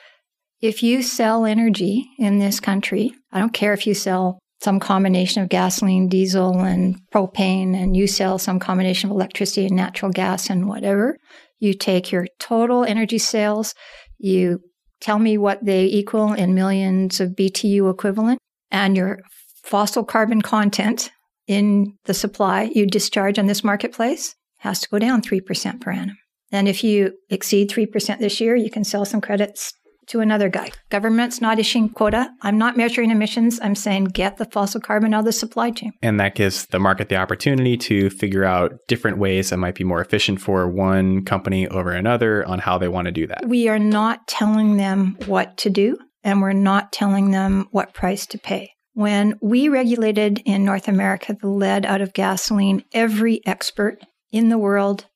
[0.60, 5.42] if you sell energy in this country, I don't care if you sell some combination
[5.42, 10.48] of gasoline, diesel, and propane, and you sell some combination of electricity and natural gas
[10.48, 11.18] and whatever.
[11.64, 13.74] You take your total energy sales,
[14.18, 14.60] you
[15.00, 18.38] tell me what they equal in millions of BTU equivalent,
[18.70, 19.20] and your
[19.62, 21.10] fossil carbon content
[21.46, 26.16] in the supply you discharge on this marketplace has to go down 3% per annum.
[26.52, 29.72] And if you exceed 3% this year, you can sell some credits
[30.08, 30.70] to another guy.
[30.90, 32.30] Government's not issuing quota.
[32.42, 33.58] I'm not measuring emissions.
[33.62, 35.92] I'm saying get the fossil carbon out of the supply chain.
[36.02, 39.84] And that gives the market the opportunity to figure out different ways that might be
[39.84, 43.46] more efficient for one company over another on how they want to do that.
[43.46, 48.26] We are not telling them what to do, and we're not telling them what price
[48.26, 48.72] to pay.
[48.94, 53.98] When we regulated in North America the lead out of gasoline, every expert
[54.30, 55.06] in the world,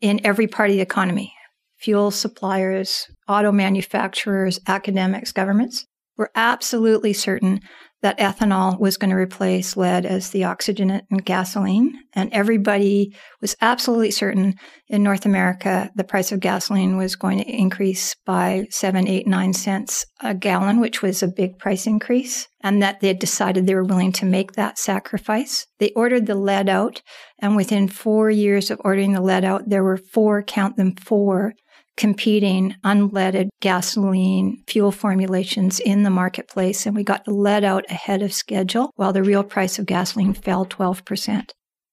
[0.00, 1.34] in every part of the economy,
[1.80, 7.60] fuel suppliers, auto manufacturers, academics, governments, were absolutely certain
[8.02, 11.92] that ethanol was going to replace lead as the oxygenant in gasoline.
[12.14, 14.54] And everybody was absolutely certain
[14.88, 19.52] in North America the price of gasoline was going to increase by seven, eight, nine
[19.52, 23.74] cents a gallon, which was a big price increase, and that they had decided they
[23.74, 25.66] were willing to make that sacrifice.
[25.78, 27.02] They ordered the lead out,
[27.38, 31.52] and within four years of ordering the lead out, there were four, count them four,
[32.00, 38.32] competing unleaded gasoline fuel formulations in the marketplace, and we got lead out ahead of
[38.32, 41.50] schedule while the real price of gasoline fell 12%.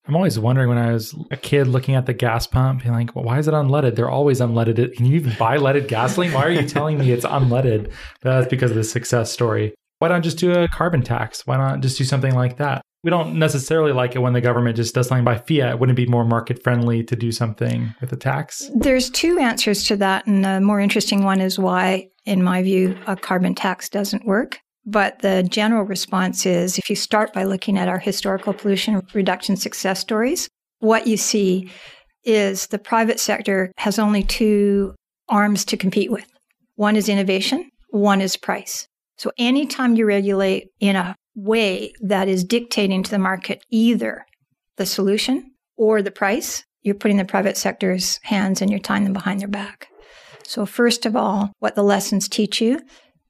[0.07, 3.13] I'm always wondering when I was a kid looking at the gas pump, being like,
[3.17, 3.95] well, why is it unleaded?
[3.97, 4.95] They're always unleaded.
[4.95, 6.31] Can you even buy leaded gasoline?
[6.31, 7.91] Why are you telling me it's unleaded?
[8.21, 9.75] But that's because of the success story.
[9.99, 11.45] Why not just do a carbon tax?
[11.45, 12.81] Why not just do something like that?
[13.03, 15.79] We don't necessarily like it when the government just does something by fiat.
[15.79, 18.69] Wouldn't it be more market friendly to do something with a tax?
[18.75, 22.97] There's two answers to that, and the more interesting one is why, in my view,
[23.05, 24.59] a carbon tax doesn't work.
[24.85, 29.57] But the general response is if you start by looking at our historical pollution reduction
[29.57, 31.69] success stories, what you see
[32.23, 34.95] is the private sector has only two
[35.29, 36.25] arms to compete with
[36.75, 38.87] one is innovation, one is price.
[39.17, 44.25] So anytime you regulate in a way that is dictating to the market either
[44.75, 49.13] the solution or the price, you're putting the private sector's hands and you're tying them
[49.13, 49.87] behind their back.
[50.43, 52.81] So, first of all, what the lessons teach you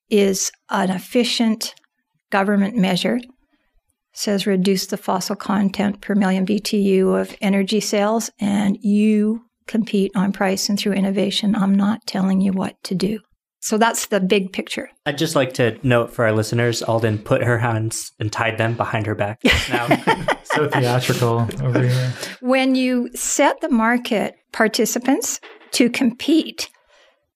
[0.10, 1.76] is an efficient
[2.30, 3.20] government measure
[4.14, 10.32] says reduce the fossil content per million BTU of energy sales, and you compete on
[10.32, 11.56] price and through innovation.
[11.56, 13.20] I'm not telling you what to do.
[13.68, 14.90] So that's the big picture.
[15.06, 18.78] I'd just like to note for our listeners, Aldyen put her hands and tied them
[18.78, 19.88] behind her back now.
[20.44, 22.14] so theatrical over here.
[22.40, 26.70] When you set the market participants to compete,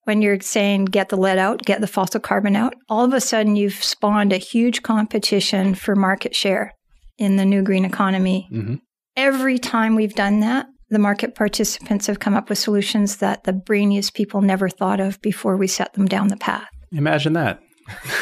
[0.05, 3.19] when you're saying get the lead out, get the fossil carbon out, all of a
[3.19, 6.71] sudden you've spawned a huge competition for market share
[7.17, 8.47] in the new green economy.
[8.49, 8.75] Mm-hmm.
[9.17, 13.53] Every time we've done that, the market participants have come up with solutions that the
[13.53, 16.67] brainiest people never thought of before we set them down the path.
[16.91, 17.61] Imagine that.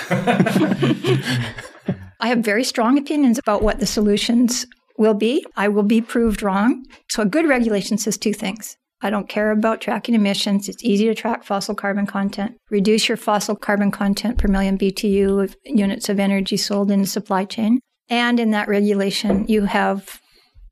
[2.22, 4.66] I have very strong opinions about what the solutions
[4.98, 5.46] will be.
[5.58, 6.86] I will be proved wrong.
[7.10, 10.70] So, a good regulation says two things I don't care about tracking emissions.
[10.70, 12.58] It's easy to track fossil carbon content.
[12.70, 17.08] Reduce your fossil carbon content per million BTU of units of energy sold in the
[17.08, 17.80] supply chain.
[18.10, 20.20] And in that regulation, you have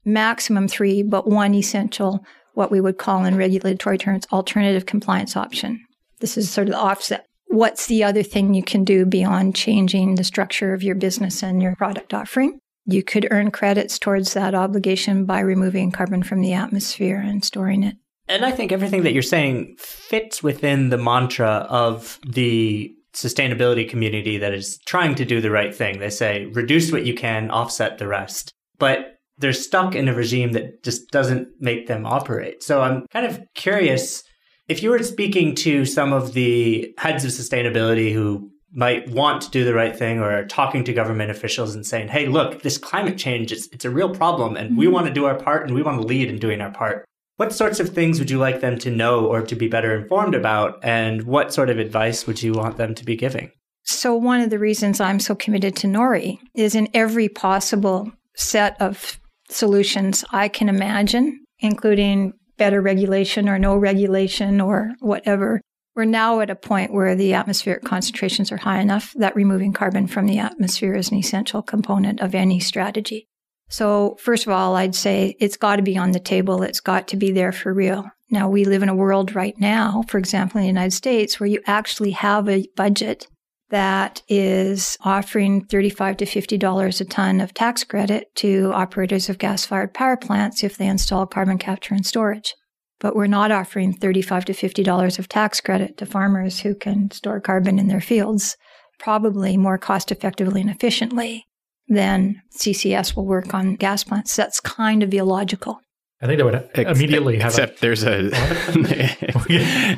[0.07, 5.79] maximum three, but one essential, what we would call in regulatory terms, alternative compliance option.
[6.19, 7.25] This is sort of the offset.
[7.49, 11.61] What's the other thing you can do beyond changing the structure of your business and
[11.61, 12.59] your product offering?
[12.85, 17.83] You could earn credits towards that obligation by removing carbon from the atmosphere and storing
[17.83, 17.95] it.
[18.29, 24.37] And I think everything that you're saying fits within the mantra of the sustainability community
[24.37, 25.99] that is trying to do the right thing.
[25.99, 28.53] They say, reduce what you can, offset the rest.
[28.77, 32.63] But they're stuck in a regime that just doesn't make them operate.
[32.63, 34.23] So I'm kind of curious
[34.67, 39.49] if you were speaking to some of the heads of sustainability who might want to
[39.49, 42.77] do the right thing or are talking to government officials and saying, hey, look, this
[42.77, 44.93] climate change, it's, it's a real problem and we mm-hmm.
[44.93, 47.05] want to do our part and we want to lead in doing our part.
[47.37, 50.33] What sorts of things would you like them to know or to be better informed
[50.33, 50.83] about?
[50.83, 53.51] And what sort of advice would you want them to be giving?
[53.83, 58.75] So, one of the reasons I'm so committed to Nori is in every possible set
[58.81, 65.61] of solutions I can imagine, including better regulation or no regulation or whatever.
[65.95, 70.07] We're now at a point where the atmospheric concentrations are high enough that removing carbon
[70.07, 73.27] from the atmosphere is an essential component of any strategy.
[73.69, 76.63] So, first of all, I'd say it's got to be on the table.
[76.63, 78.05] It's got to be there for real.
[78.29, 81.47] Now, we live in a world right now, for example, in the United States, where
[81.47, 83.27] you actually have a budget
[83.69, 89.65] that is offering 35 to $50 a ton of tax credit to operators of gas
[89.65, 92.55] fired power plants if they install carbon capture and storage.
[92.99, 97.39] But we're not offering 35 to $50 of tax credit to farmers who can store
[97.39, 98.57] carbon in their fields,
[98.99, 101.45] probably more cost effectively and efficiently
[101.87, 104.35] than CCS will work on gas plants.
[104.35, 105.79] That's kind of illogical.
[106.19, 107.51] I think that would immediately have.
[107.51, 108.31] Except a, there's a.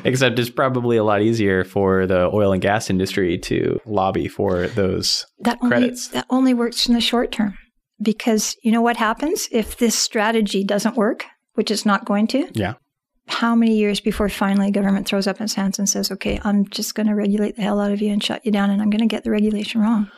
[0.04, 4.66] except it's probably a lot easier for the oil and gas industry to lobby for
[4.68, 6.08] those that credits.
[6.08, 7.56] Only, that only works in the short term,
[8.02, 12.48] because you know what happens if this strategy doesn't work, which it's not going to.
[12.52, 12.74] Yeah.
[13.26, 16.94] How many years before finally government throws up its hands and says, "Okay, I'm just
[16.94, 19.00] going to regulate the hell out of you and shut you down, and I'm going
[19.00, 20.10] to get the regulation wrong."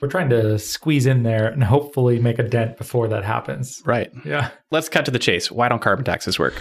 [0.00, 3.82] We're trying to squeeze in there and hopefully make a dent before that happens.
[3.84, 4.10] Right.
[4.24, 4.50] Yeah.
[4.70, 5.50] Let's cut to the chase.
[5.50, 6.54] Why don't carbon taxes work?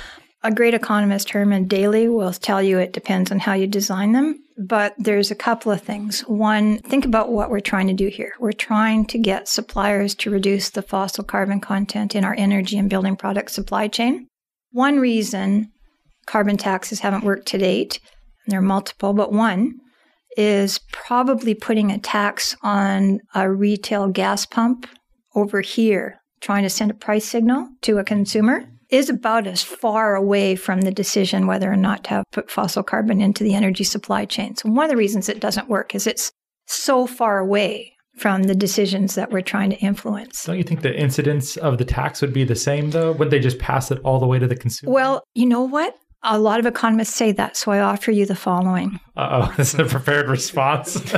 [0.44, 4.40] A great economist, Herman Daly, will tell you it depends on how you design them.
[4.58, 6.22] But there's a couple of things.
[6.22, 8.34] One, think about what we're trying to do here.
[8.40, 12.90] We're trying to get suppliers to reduce the fossil carbon content in our energy and
[12.90, 14.28] building product supply chain.
[14.72, 15.72] One reason
[16.26, 18.00] carbon taxes haven't worked to date,
[18.46, 19.80] and there are multiple, but one
[20.38, 24.88] is probably putting a tax on a retail gas pump
[25.36, 30.16] over here, trying to send a price signal to a consumer, is about as far
[30.16, 33.84] away from the decision whether or not to have put fossil carbon into the energy
[33.84, 34.56] supply chain.
[34.56, 36.32] So, one of the reasons it doesn't work is it's
[36.68, 40.46] so far away from the decisions that we're trying to influence.
[40.46, 43.12] Don't you think the incidence of the tax would be the same though?
[43.12, 44.94] Wouldn't they just pass it all the way to the consumer?
[44.94, 45.96] Well, you know what?
[46.28, 49.00] A lot of economists say that, so I offer you the following.
[49.16, 50.96] oh, this is a prepared response.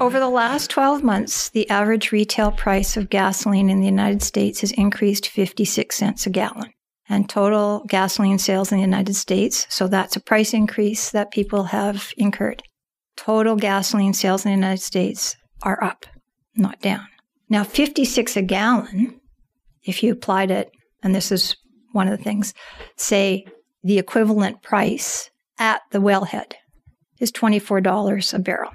[0.00, 4.62] Over the last 12 months, the average retail price of gasoline in the United States
[4.62, 6.72] has increased 56 cents a gallon.
[7.08, 11.64] And total gasoline sales in the United States, so that's a price increase that people
[11.64, 12.62] have incurred.
[13.16, 16.06] Total gasoline sales in the United States are up,
[16.56, 17.06] not down.
[17.50, 19.20] Now, 56 a gallon,
[19.84, 20.70] if you applied it,
[21.02, 21.54] and this is
[21.92, 22.54] one of the things,
[22.96, 23.44] say
[23.82, 26.52] the equivalent price at the wellhead
[27.20, 28.70] is $24 a barrel.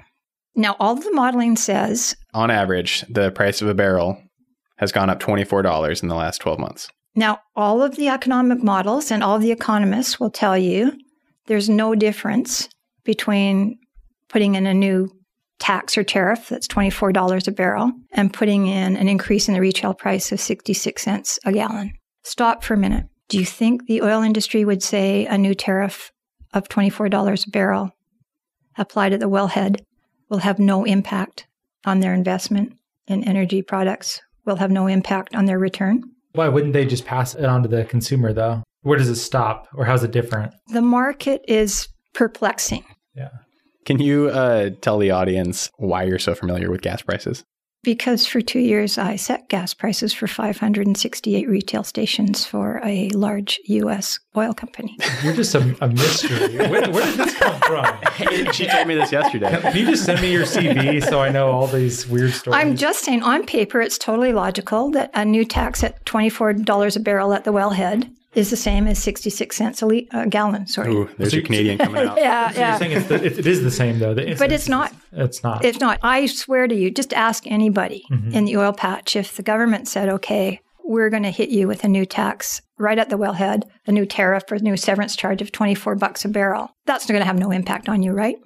[0.54, 4.20] Now, all the modeling says on average, the price of a barrel
[4.76, 6.88] has gone up $24 in the last 12 months.
[7.14, 10.92] Now, all of the economic models and all of the economists will tell you
[11.46, 12.68] there's no difference
[13.04, 13.78] between
[14.28, 15.10] putting in a new
[15.58, 19.94] tax or tariff that's $24 a barrel and putting in an increase in the retail
[19.94, 21.92] price of 66 cents a gallon.
[22.22, 23.06] Stop for a minute.
[23.28, 26.12] Do you think the oil industry would say a new tariff
[26.54, 27.92] of $24 a barrel
[28.76, 29.80] applied at the wellhead
[30.30, 31.46] will have no impact
[31.84, 32.72] on their investment
[33.06, 36.02] in energy products, will have no impact on their return?
[36.32, 38.62] Why wouldn't they just pass it on to the consumer though?
[38.82, 40.54] Where does it stop or how's it different?
[40.68, 42.84] The market is perplexing.
[43.14, 43.30] Yeah.
[43.84, 47.44] Can you uh, tell the audience why you're so familiar with gas prices?
[47.84, 53.60] Because for two years I set gas prices for 568 retail stations for a large
[53.66, 54.18] U.S.
[54.36, 54.96] oil company.
[55.22, 56.56] You're just a, a mystery.
[56.56, 58.52] Where, where, did this come from?
[58.52, 59.60] she told me this yesterday.
[59.60, 62.60] Can you just send me your CV so I know all these weird stories?
[62.60, 67.00] I'm just saying, on paper, it's totally logical that a new tax at $24 a
[67.00, 70.66] barrel at the wellhead is the same as 66 cents a, le- a gallon.
[70.66, 70.92] Sorry.
[70.92, 72.18] Ooh, there's your Canadian coming out.
[72.18, 72.70] yeah, so yeah.
[72.70, 74.14] You're saying it's the, it, it is the same though.
[74.14, 74.92] The but it's not.
[75.12, 75.64] It's not.
[75.64, 75.98] It's not.
[76.02, 78.32] I swear to you, just ask anybody Mhm.
[78.34, 81.84] in the oil patch if the government said, okay, we're going to hit you with
[81.84, 85.42] a new tax right at the wellhead, a new tariff or a new severance charge
[85.42, 86.70] of 24 bucks a barrel.
[86.86, 88.36] That's going to have no impact on you, right?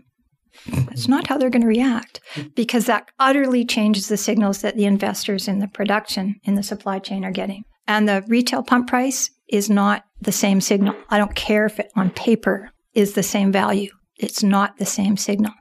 [0.67, 2.21] That's not how they're going to react
[2.55, 6.99] because that utterly changes the signals that the investors in the production in the supply
[6.99, 7.63] chain are getting.
[7.89, 10.95] And the retail pump price is not the same signal.
[11.11, 13.91] I don't care if it on paper is the same value.
[14.17, 15.53] It's not the same signal.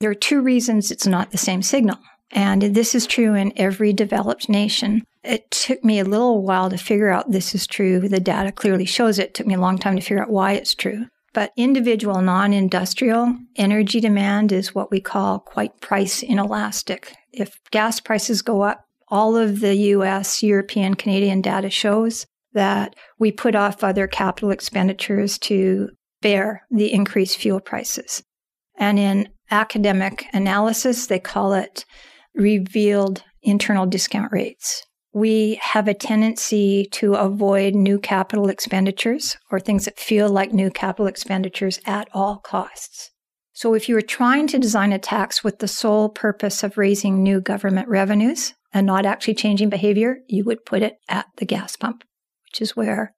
[0.00, 1.98] There are two reasons it's not the same signal.
[2.30, 5.02] And this is true in every developed nation.
[5.24, 8.06] It took me a little while to figure out this is true.
[8.06, 9.28] The data clearly shows it.
[9.28, 11.06] It took me a long time to figure out why it's true.
[11.32, 17.14] But individual, non industrial energy demand is what we call quite price inelastic.
[17.32, 22.26] If gas prices go up, all of the US, European, Canadian data shows
[22.58, 25.90] that we put off other capital expenditures to
[26.20, 28.20] bear the increased fuel prices.
[28.76, 31.84] And in academic analysis, they call it
[32.34, 34.82] revealed internal discount rates.
[35.14, 40.70] We have a tendency to avoid new capital expenditures or things that feel like new
[40.70, 43.10] capital expenditures at all costs.
[43.52, 47.22] So if you were trying to design a tax with the sole purpose of raising
[47.22, 51.76] new government revenues and not actually changing behavior, you would put it at the gas
[51.76, 52.04] pump,
[52.52, 53.14] which is where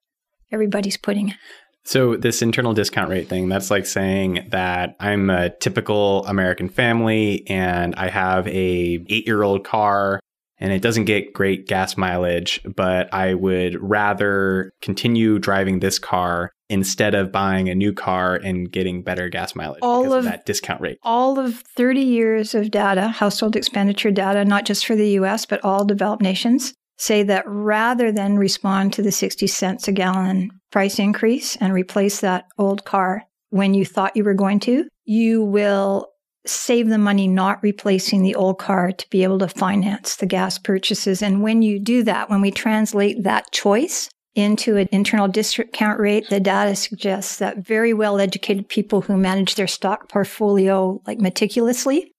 [0.51, 1.35] everybody's putting it.
[1.83, 7.43] So this internal discount rate thing, that's like saying that I'm a typical American family
[7.47, 10.19] and I have a 8-year-old car
[10.59, 16.51] and it doesn't get great gas mileage, but I would rather continue driving this car
[16.69, 20.25] instead of buying a new car and getting better gas mileage All because of, of-
[20.25, 20.99] that discount rate.
[21.01, 25.63] all of 30 years of data, household expenditure data, not just for the US, but
[25.65, 30.99] all developed nations, say that rather than respond to the 60 cents a gallon price
[30.99, 36.07] increase and replace that old car when you thought you were going to, you will
[36.45, 40.59] save the money not replacing the old car to be able to finance the gas
[40.59, 41.23] purchases.
[41.23, 46.29] And when you do that, when we translate that choice into an internal discount rate,
[46.29, 52.11] the data suggests that very well educated people who manage their stock portfolio like meticulously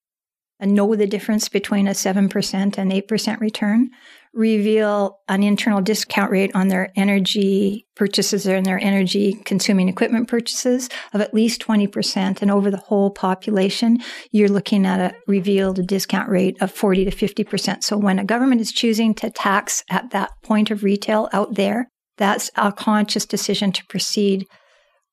[0.59, 3.91] and know the difference between a 7% and 8% return
[4.35, 10.89] reveal an internal discount rate on their energy purchases and their energy consuming equipment purchases
[11.13, 12.41] of at least 20%.
[12.41, 13.99] And over the whole population,
[14.31, 17.85] you're looking at a revealed discount rate of 40 to 50%.
[17.85, 21.89] So when a government is choosing to tax at that point of retail out there,
[22.17, 24.47] that's a conscious decision to proceed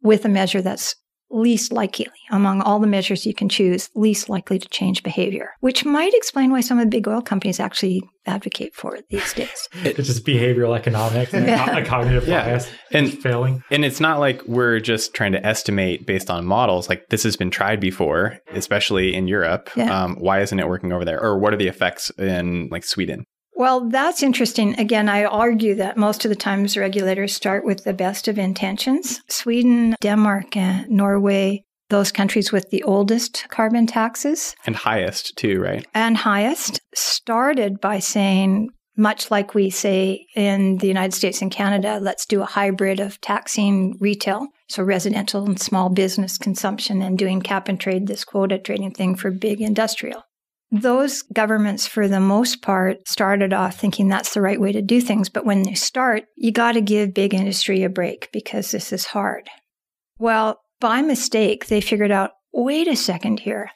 [0.02, 0.96] with a measure that's
[1.32, 5.86] least likely among all the measures you can choose, least likely to change behavior, which
[5.86, 9.68] might explain why some of the big oil companies actually advocate for it these days.
[9.84, 11.78] It's just behavioral economics and Yeah.
[11.78, 12.46] a cognitive Yeah.
[12.46, 12.70] bias.
[12.92, 13.64] And- failing.
[13.72, 16.90] And it's not like we're just trying to estimate based on models.
[16.90, 19.70] Like this has been tried before, especially in Europe.
[19.76, 20.04] Yeah.
[20.04, 21.22] Um, why isn't it working over there?
[21.22, 23.26] Or what are the effects in like Sweden?
[23.60, 24.80] Well, that's interesting.
[24.80, 29.22] Again, I argue that most of the times regulators start with the best of intentions.
[29.28, 35.86] Sweden, Denmark, and Norway, those countries with the oldest carbon taxes And highest too, right?
[35.94, 42.00] and highest, started by saying, much like we say in the United States and Canada,
[42.02, 47.42] let's do a hybrid of taxing retail, so residential and small business consumption, and doing
[47.42, 50.24] cap and trade, this quota trading thing for big industrial.
[50.72, 55.02] Those governments, for the most part, started off thinking that's the right way to do
[55.02, 55.28] things.
[55.28, 59.06] But when they start, you got to give big industry a break because this is
[59.06, 59.50] hard.
[60.20, 63.72] Well, by mistake, they figured out wait a second here.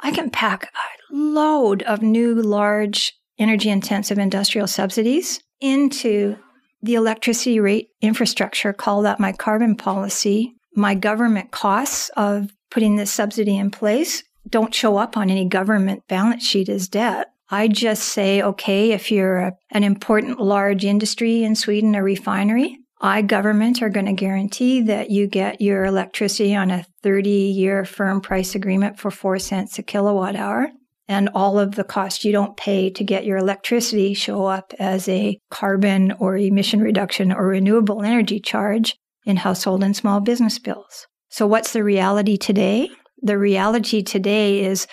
[0.00, 6.36] I can pack a load of new, large, energy intensive industrial subsidies into
[6.82, 13.12] the electricity rate infrastructure, call that my carbon policy, my government costs of putting this
[13.12, 17.28] subsidy in place don't show up on any government balance sheet as debt.
[17.50, 22.78] I just say, okay, if you're a, an important large industry in Sweden, a refinery,
[23.00, 27.84] I government are going to guarantee that you get your electricity on a 30 year
[27.84, 30.68] firm price agreement for four cents a kilowatt hour.
[31.10, 35.08] And all of the costs you don't pay to get your electricity show up as
[35.08, 38.94] a carbon or emission reduction or renewable energy charge
[39.24, 41.06] in household and small business bills.
[41.30, 42.90] So what's the reality today?
[43.22, 44.86] The reality today is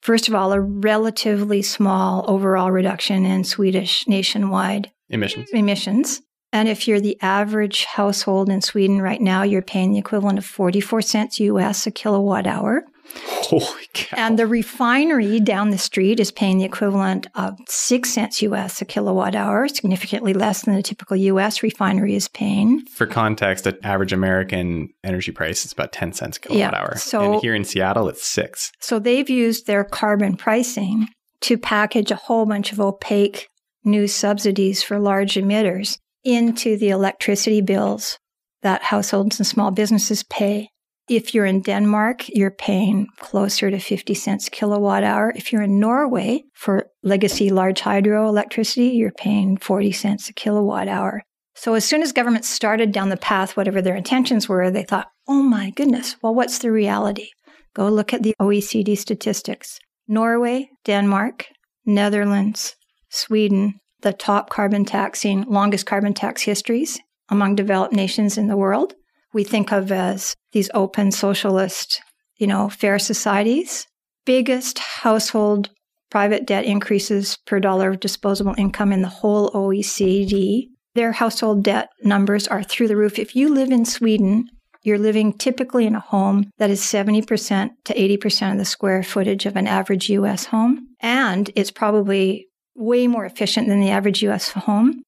[0.00, 5.50] First of all, a relatively small overall reduction in Swedish nationwide emissions.
[5.52, 6.22] Emissions.
[6.52, 10.46] And if you're the average household in Sweden right now, you're paying the equivalent of
[10.46, 12.84] 44 cents US a kilowatt hour.
[13.16, 14.16] Holy cow.
[14.18, 18.84] And the refinery down the street is paying the equivalent of six cents US a
[18.84, 22.84] kilowatt hour, significantly less than the typical US refinery is paying.
[22.86, 26.96] For context, the average American energy price is about 10 cents a kilowatt Yeah, hour.
[26.98, 28.70] so- and here in Seattle, it's six.
[28.80, 31.08] So they've used their carbon pricing
[31.42, 33.48] to package a whole bunch of opaque
[33.84, 38.18] new subsidies for large emitters into the electricity bills
[38.62, 40.68] that households and small businesses pay.
[41.08, 45.32] If you're in Denmark, you're paying closer to 50 cents kilowatt hour.
[45.34, 50.86] If you're in Norway for legacy large hydro electricity, you're paying 40 cents a kilowatt
[50.86, 51.22] hour.
[51.54, 55.08] So as soon as government started down the path, whatever their intentions were, they thought,
[55.26, 57.28] oh my goodness, well, what's the reality?
[57.74, 59.78] Go look at the OECD statistics.
[60.06, 61.46] Norway, Denmark,
[61.86, 62.76] Netherlands,
[63.08, 67.00] Sweden, the top carbon taxing, longest carbon tax histories
[67.30, 68.94] among developed nations in the world.
[69.32, 72.00] We think of as these open socialist,
[72.36, 73.86] you know, fair societies.
[74.24, 75.70] Biggest household
[76.10, 80.68] private debt increases per dollar of disposable income in the whole OECD.
[80.94, 83.18] Their household debt numbers are through the roof.
[83.18, 84.46] If you live in Sweden,
[84.82, 89.44] you're living typically in a home that is 70% to 80% of the square footage
[89.44, 90.88] of an average US home.
[91.00, 95.02] And it's probably way more efficient than the average US home.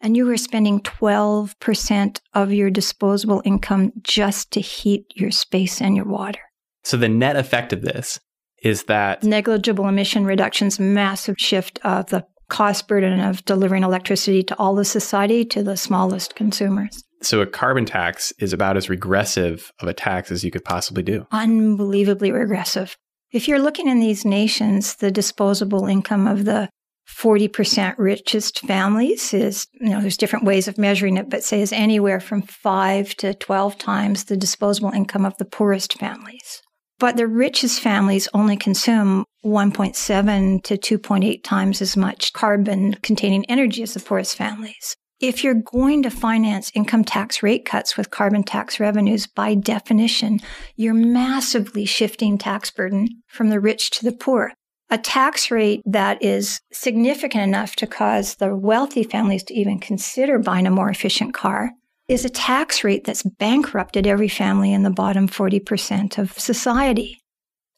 [0.00, 5.96] And you were spending 12% of your disposable income just to heat your space and
[5.96, 6.40] your water.
[6.84, 8.20] So the net effect of this
[8.62, 14.56] is that Negligible emission reductions, massive shift of the cost burden of delivering electricity to
[14.56, 17.02] all the society to the smallest consumers.
[17.22, 21.02] so a carbon tax is about as regressive of a tax as you could possibly
[21.02, 21.26] do.
[21.32, 22.96] unbelievably regressive.
[23.32, 26.68] If you're looking in these nations, the disposable income of the
[27.08, 31.72] 40% richest families is, you know, there's different ways of measuring it, but say is
[31.72, 36.62] anywhere from five to 12 times the disposable income of the poorest families.
[36.98, 43.82] But the richest families only consume 1.7 to 2.8 times as much carbon containing energy
[43.82, 44.96] as the poorest families.
[45.20, 50.40] If you're going to finance income tax rate cuts with carbon tax revenues, by definition,
[50.74, 54.52] you're massively shifting tax burden from the rich to the poor.
[54.88, 60.38] A tax rate that is significant enough to cause the wealthy families to even consider
[60.38, 61.72] buying a more efficient car
[62.06, 67.20] is a tax rate that's bankrupted every family in the bottom 40% of society.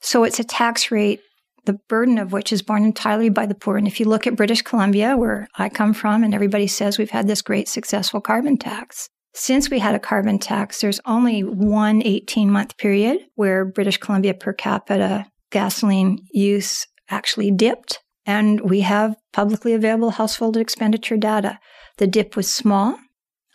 [0.00, 1.20] So it's a tax rate,
[1.64, 3.78] the burden of which is borne entirely by the poor.
[3.78, 7.08] And if you look at British Columbia, where I come from, and everybody says we've
[7.08, 9.08] had this great successful carbon tax.
[9.32, 14.34] Since we had a carbon tax, there's only one 18 month period where British Columbia
[14.34, 18.00] per capita gasoline use actually dipped.
[18.26, 21.58] And we have publicly available household expenditure data.
[21.96, 22.98] The dip was small.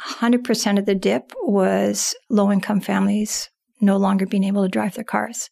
[0.01, 3.49] 100% of the dip was low income families
[3.79, 5.49] no longer being able to drive their cars.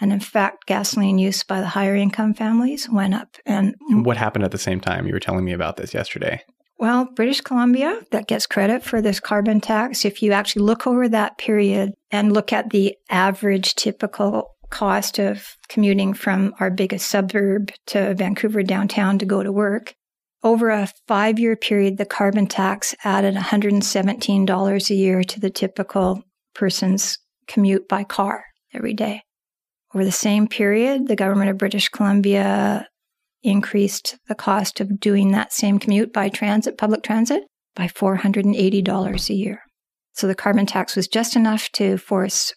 [0.00, 3.36] And in fact, gasoline use by the higher income families went up.
[3.46, 5.06] And What happened at the same time?
[5.06, 6.42] You were telling me about this yesterday.
[6.78, 10.04] well, British Columbia, that gets credit for this carbon tax.
[10.04, 15.56] If you actually look over that period and look at the average typical cost of
[15.68, 19.94] commuting from our biggest suburb to Vancouver downtown to go to work,
[20.46, 26.22] over a five year period, the carbon tax added $117 a year to the typical
[26.54, 29.22] person's commute by car every day.
[29.92, 32.86] Over the same period, the government of British Columbia
[33.42, 37.42] increased the cost of doing that same commute by transit, public transit,
[37.74, 39.62] by $480 a year.
[40.12, 42.54] So the carbon tax was just enough to force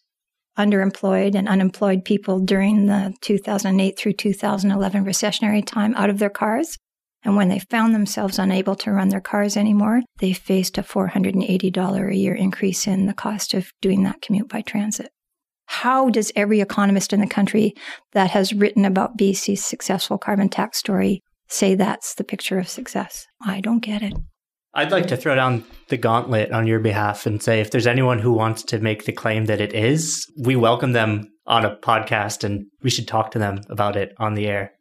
[0.60, 6.78] underemployed and unemployed people during the 2008 through 2011 recessionary time out of their cars.
[7.24, 12.12] And when they found themselves unable to run their cars anymore, they faced a $480
[12.12, 15.10] a year increase in the cost of doing that commute by transit.
[15.66, 17.74] How does every economist in the country
[18.14, 23.28] that has written about BC's successful carbon tax story say that's the picture of success?
[23.42, 24.14] I don't get it.
[24.74, 28.20] I'd like to throw down the gauntlet on your behalf and say if there's anyone
[28.20, 32.44] who wants to make the claim that it is, we welcome them on a podcast
[32.44, 34.72] and we should talk to them about it on the air.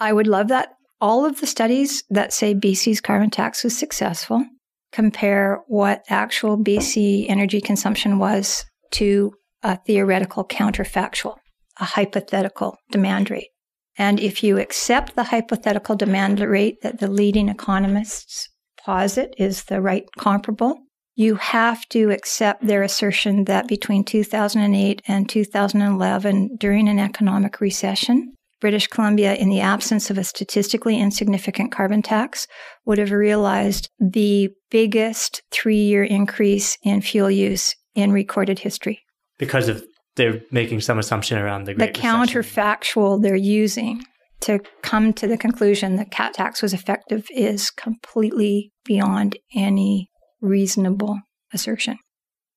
[0.00, 0.70] I would love that.
[1.00, 4.44] All of the studies that say BC's carbon tax was successful
[4.92, 9.30] compare what actual BC energy consumption was to
[9.62, 11.36] a theoretical counterfactual,
[11.78, 13.50] a hypothetical demand rate.
[13.98, 18.48] And if you accept the hypothetical demand rate that the leading economists
[18.86, 20.78] posit is the right comparable,
[21.16, 28.32] you have to accept their assertion that between 2008 and 2011, during an economic recession,
[28.60, 32.46] British Columbia, in the absence of a statistically insignificant carbon tax,
[32.84, 39.00] would have realized the biggest three year increase in fuel use in recorded history.
[39.38, 39.84] Because of
[40.14, 44.02] they're making some assumption around the the counterfactual they're using
[44.40, 50.10] to come to the conclusion that cat tax was effective is completely beyond any
[50.40, 51.18] reasonable
[51.52, 51.98] assertion.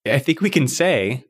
[0.05, 1.23] I think we can say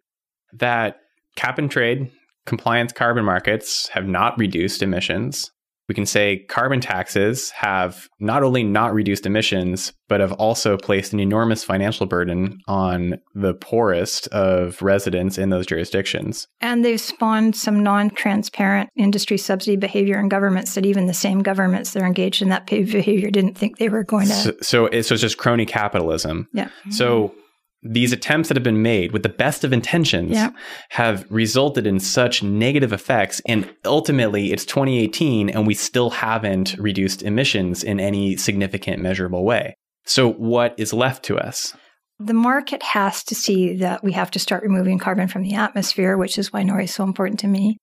[0.54, 0.98] that
[1.36, 2.12] cap and trade
[2.46, 5.52] compliance carbon markets have not reduced emissions
[5.90, 11.14] we can say carbon taxes have not only not reduced emissions, but have also placed
[11.14, 16.48] an enormous financial burden on the poorest of residents in those jurisdictions.
[16.62, 21.42] And they've spawned some non transparent industry subsidy behavior in governments that even the same
[21.42, 24.34] governments that are engaged in that behavior didn't think they were going to.
[24.34, 26.48] So, so, it's, so it's just crony capitalism.
[26.54, 26.70] Yeah.
[26.92, 27.34] So
[27.82, 30.52] these attempts that have been made with the best of intentions yeah.
[30.90, 33.42] have resulted in such negative effects.
[33.46, 39.76] And ultimately, it's 2018 and we still haven't reduced emissions in any significant measurable way.
[40.06, 41.74] So, what is left to us?
[42.20, 46.18] The market has to see that we have to start removing carbon from the atmosphere,
[46.18, 47.78] which is why NORI is so important to me.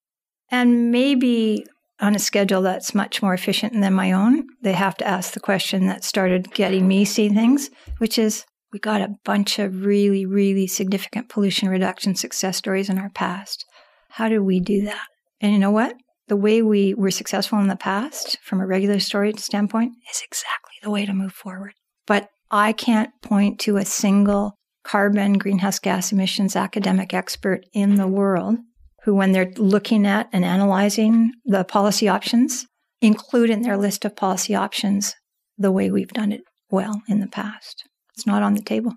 [0.51, 1.65] And maybe
[2.01, 5.41] on a schedule that's much more efficient than my own, they have to ask the
[5.41, 8.45] question that started getting me see things, which is
[8.77, 13.65] we got a bunch of really, really significant pollution reduction success stories in our past.
[14.11, 15.07] How do we do that?
[15.41, 15.95] And you know what?
[16.29, 20.75] The way we were successful in the past from a regular story standpoint is exactly
[20.83, 21.73] the way to move forward.
[22.07, 24.53] But I can't point to a single
[24.85, 28.59] carbon greenhouse gas emissions academic expert in the world
[29.05, 32.67] who, when they're looking at and analyzing the policy options,
[33.01, 35.15] include in their list of policy options
[35.57, 37.83] the way we've done it well in the past.
[38.17, 38.95] It's not on the table.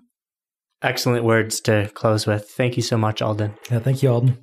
[0.82, 2.48] Excellent words to close with.
[2.48, 3.54] Thank you so much, Aldyen.
[3.70, 4.38] Yeah, thank you, Aldyen.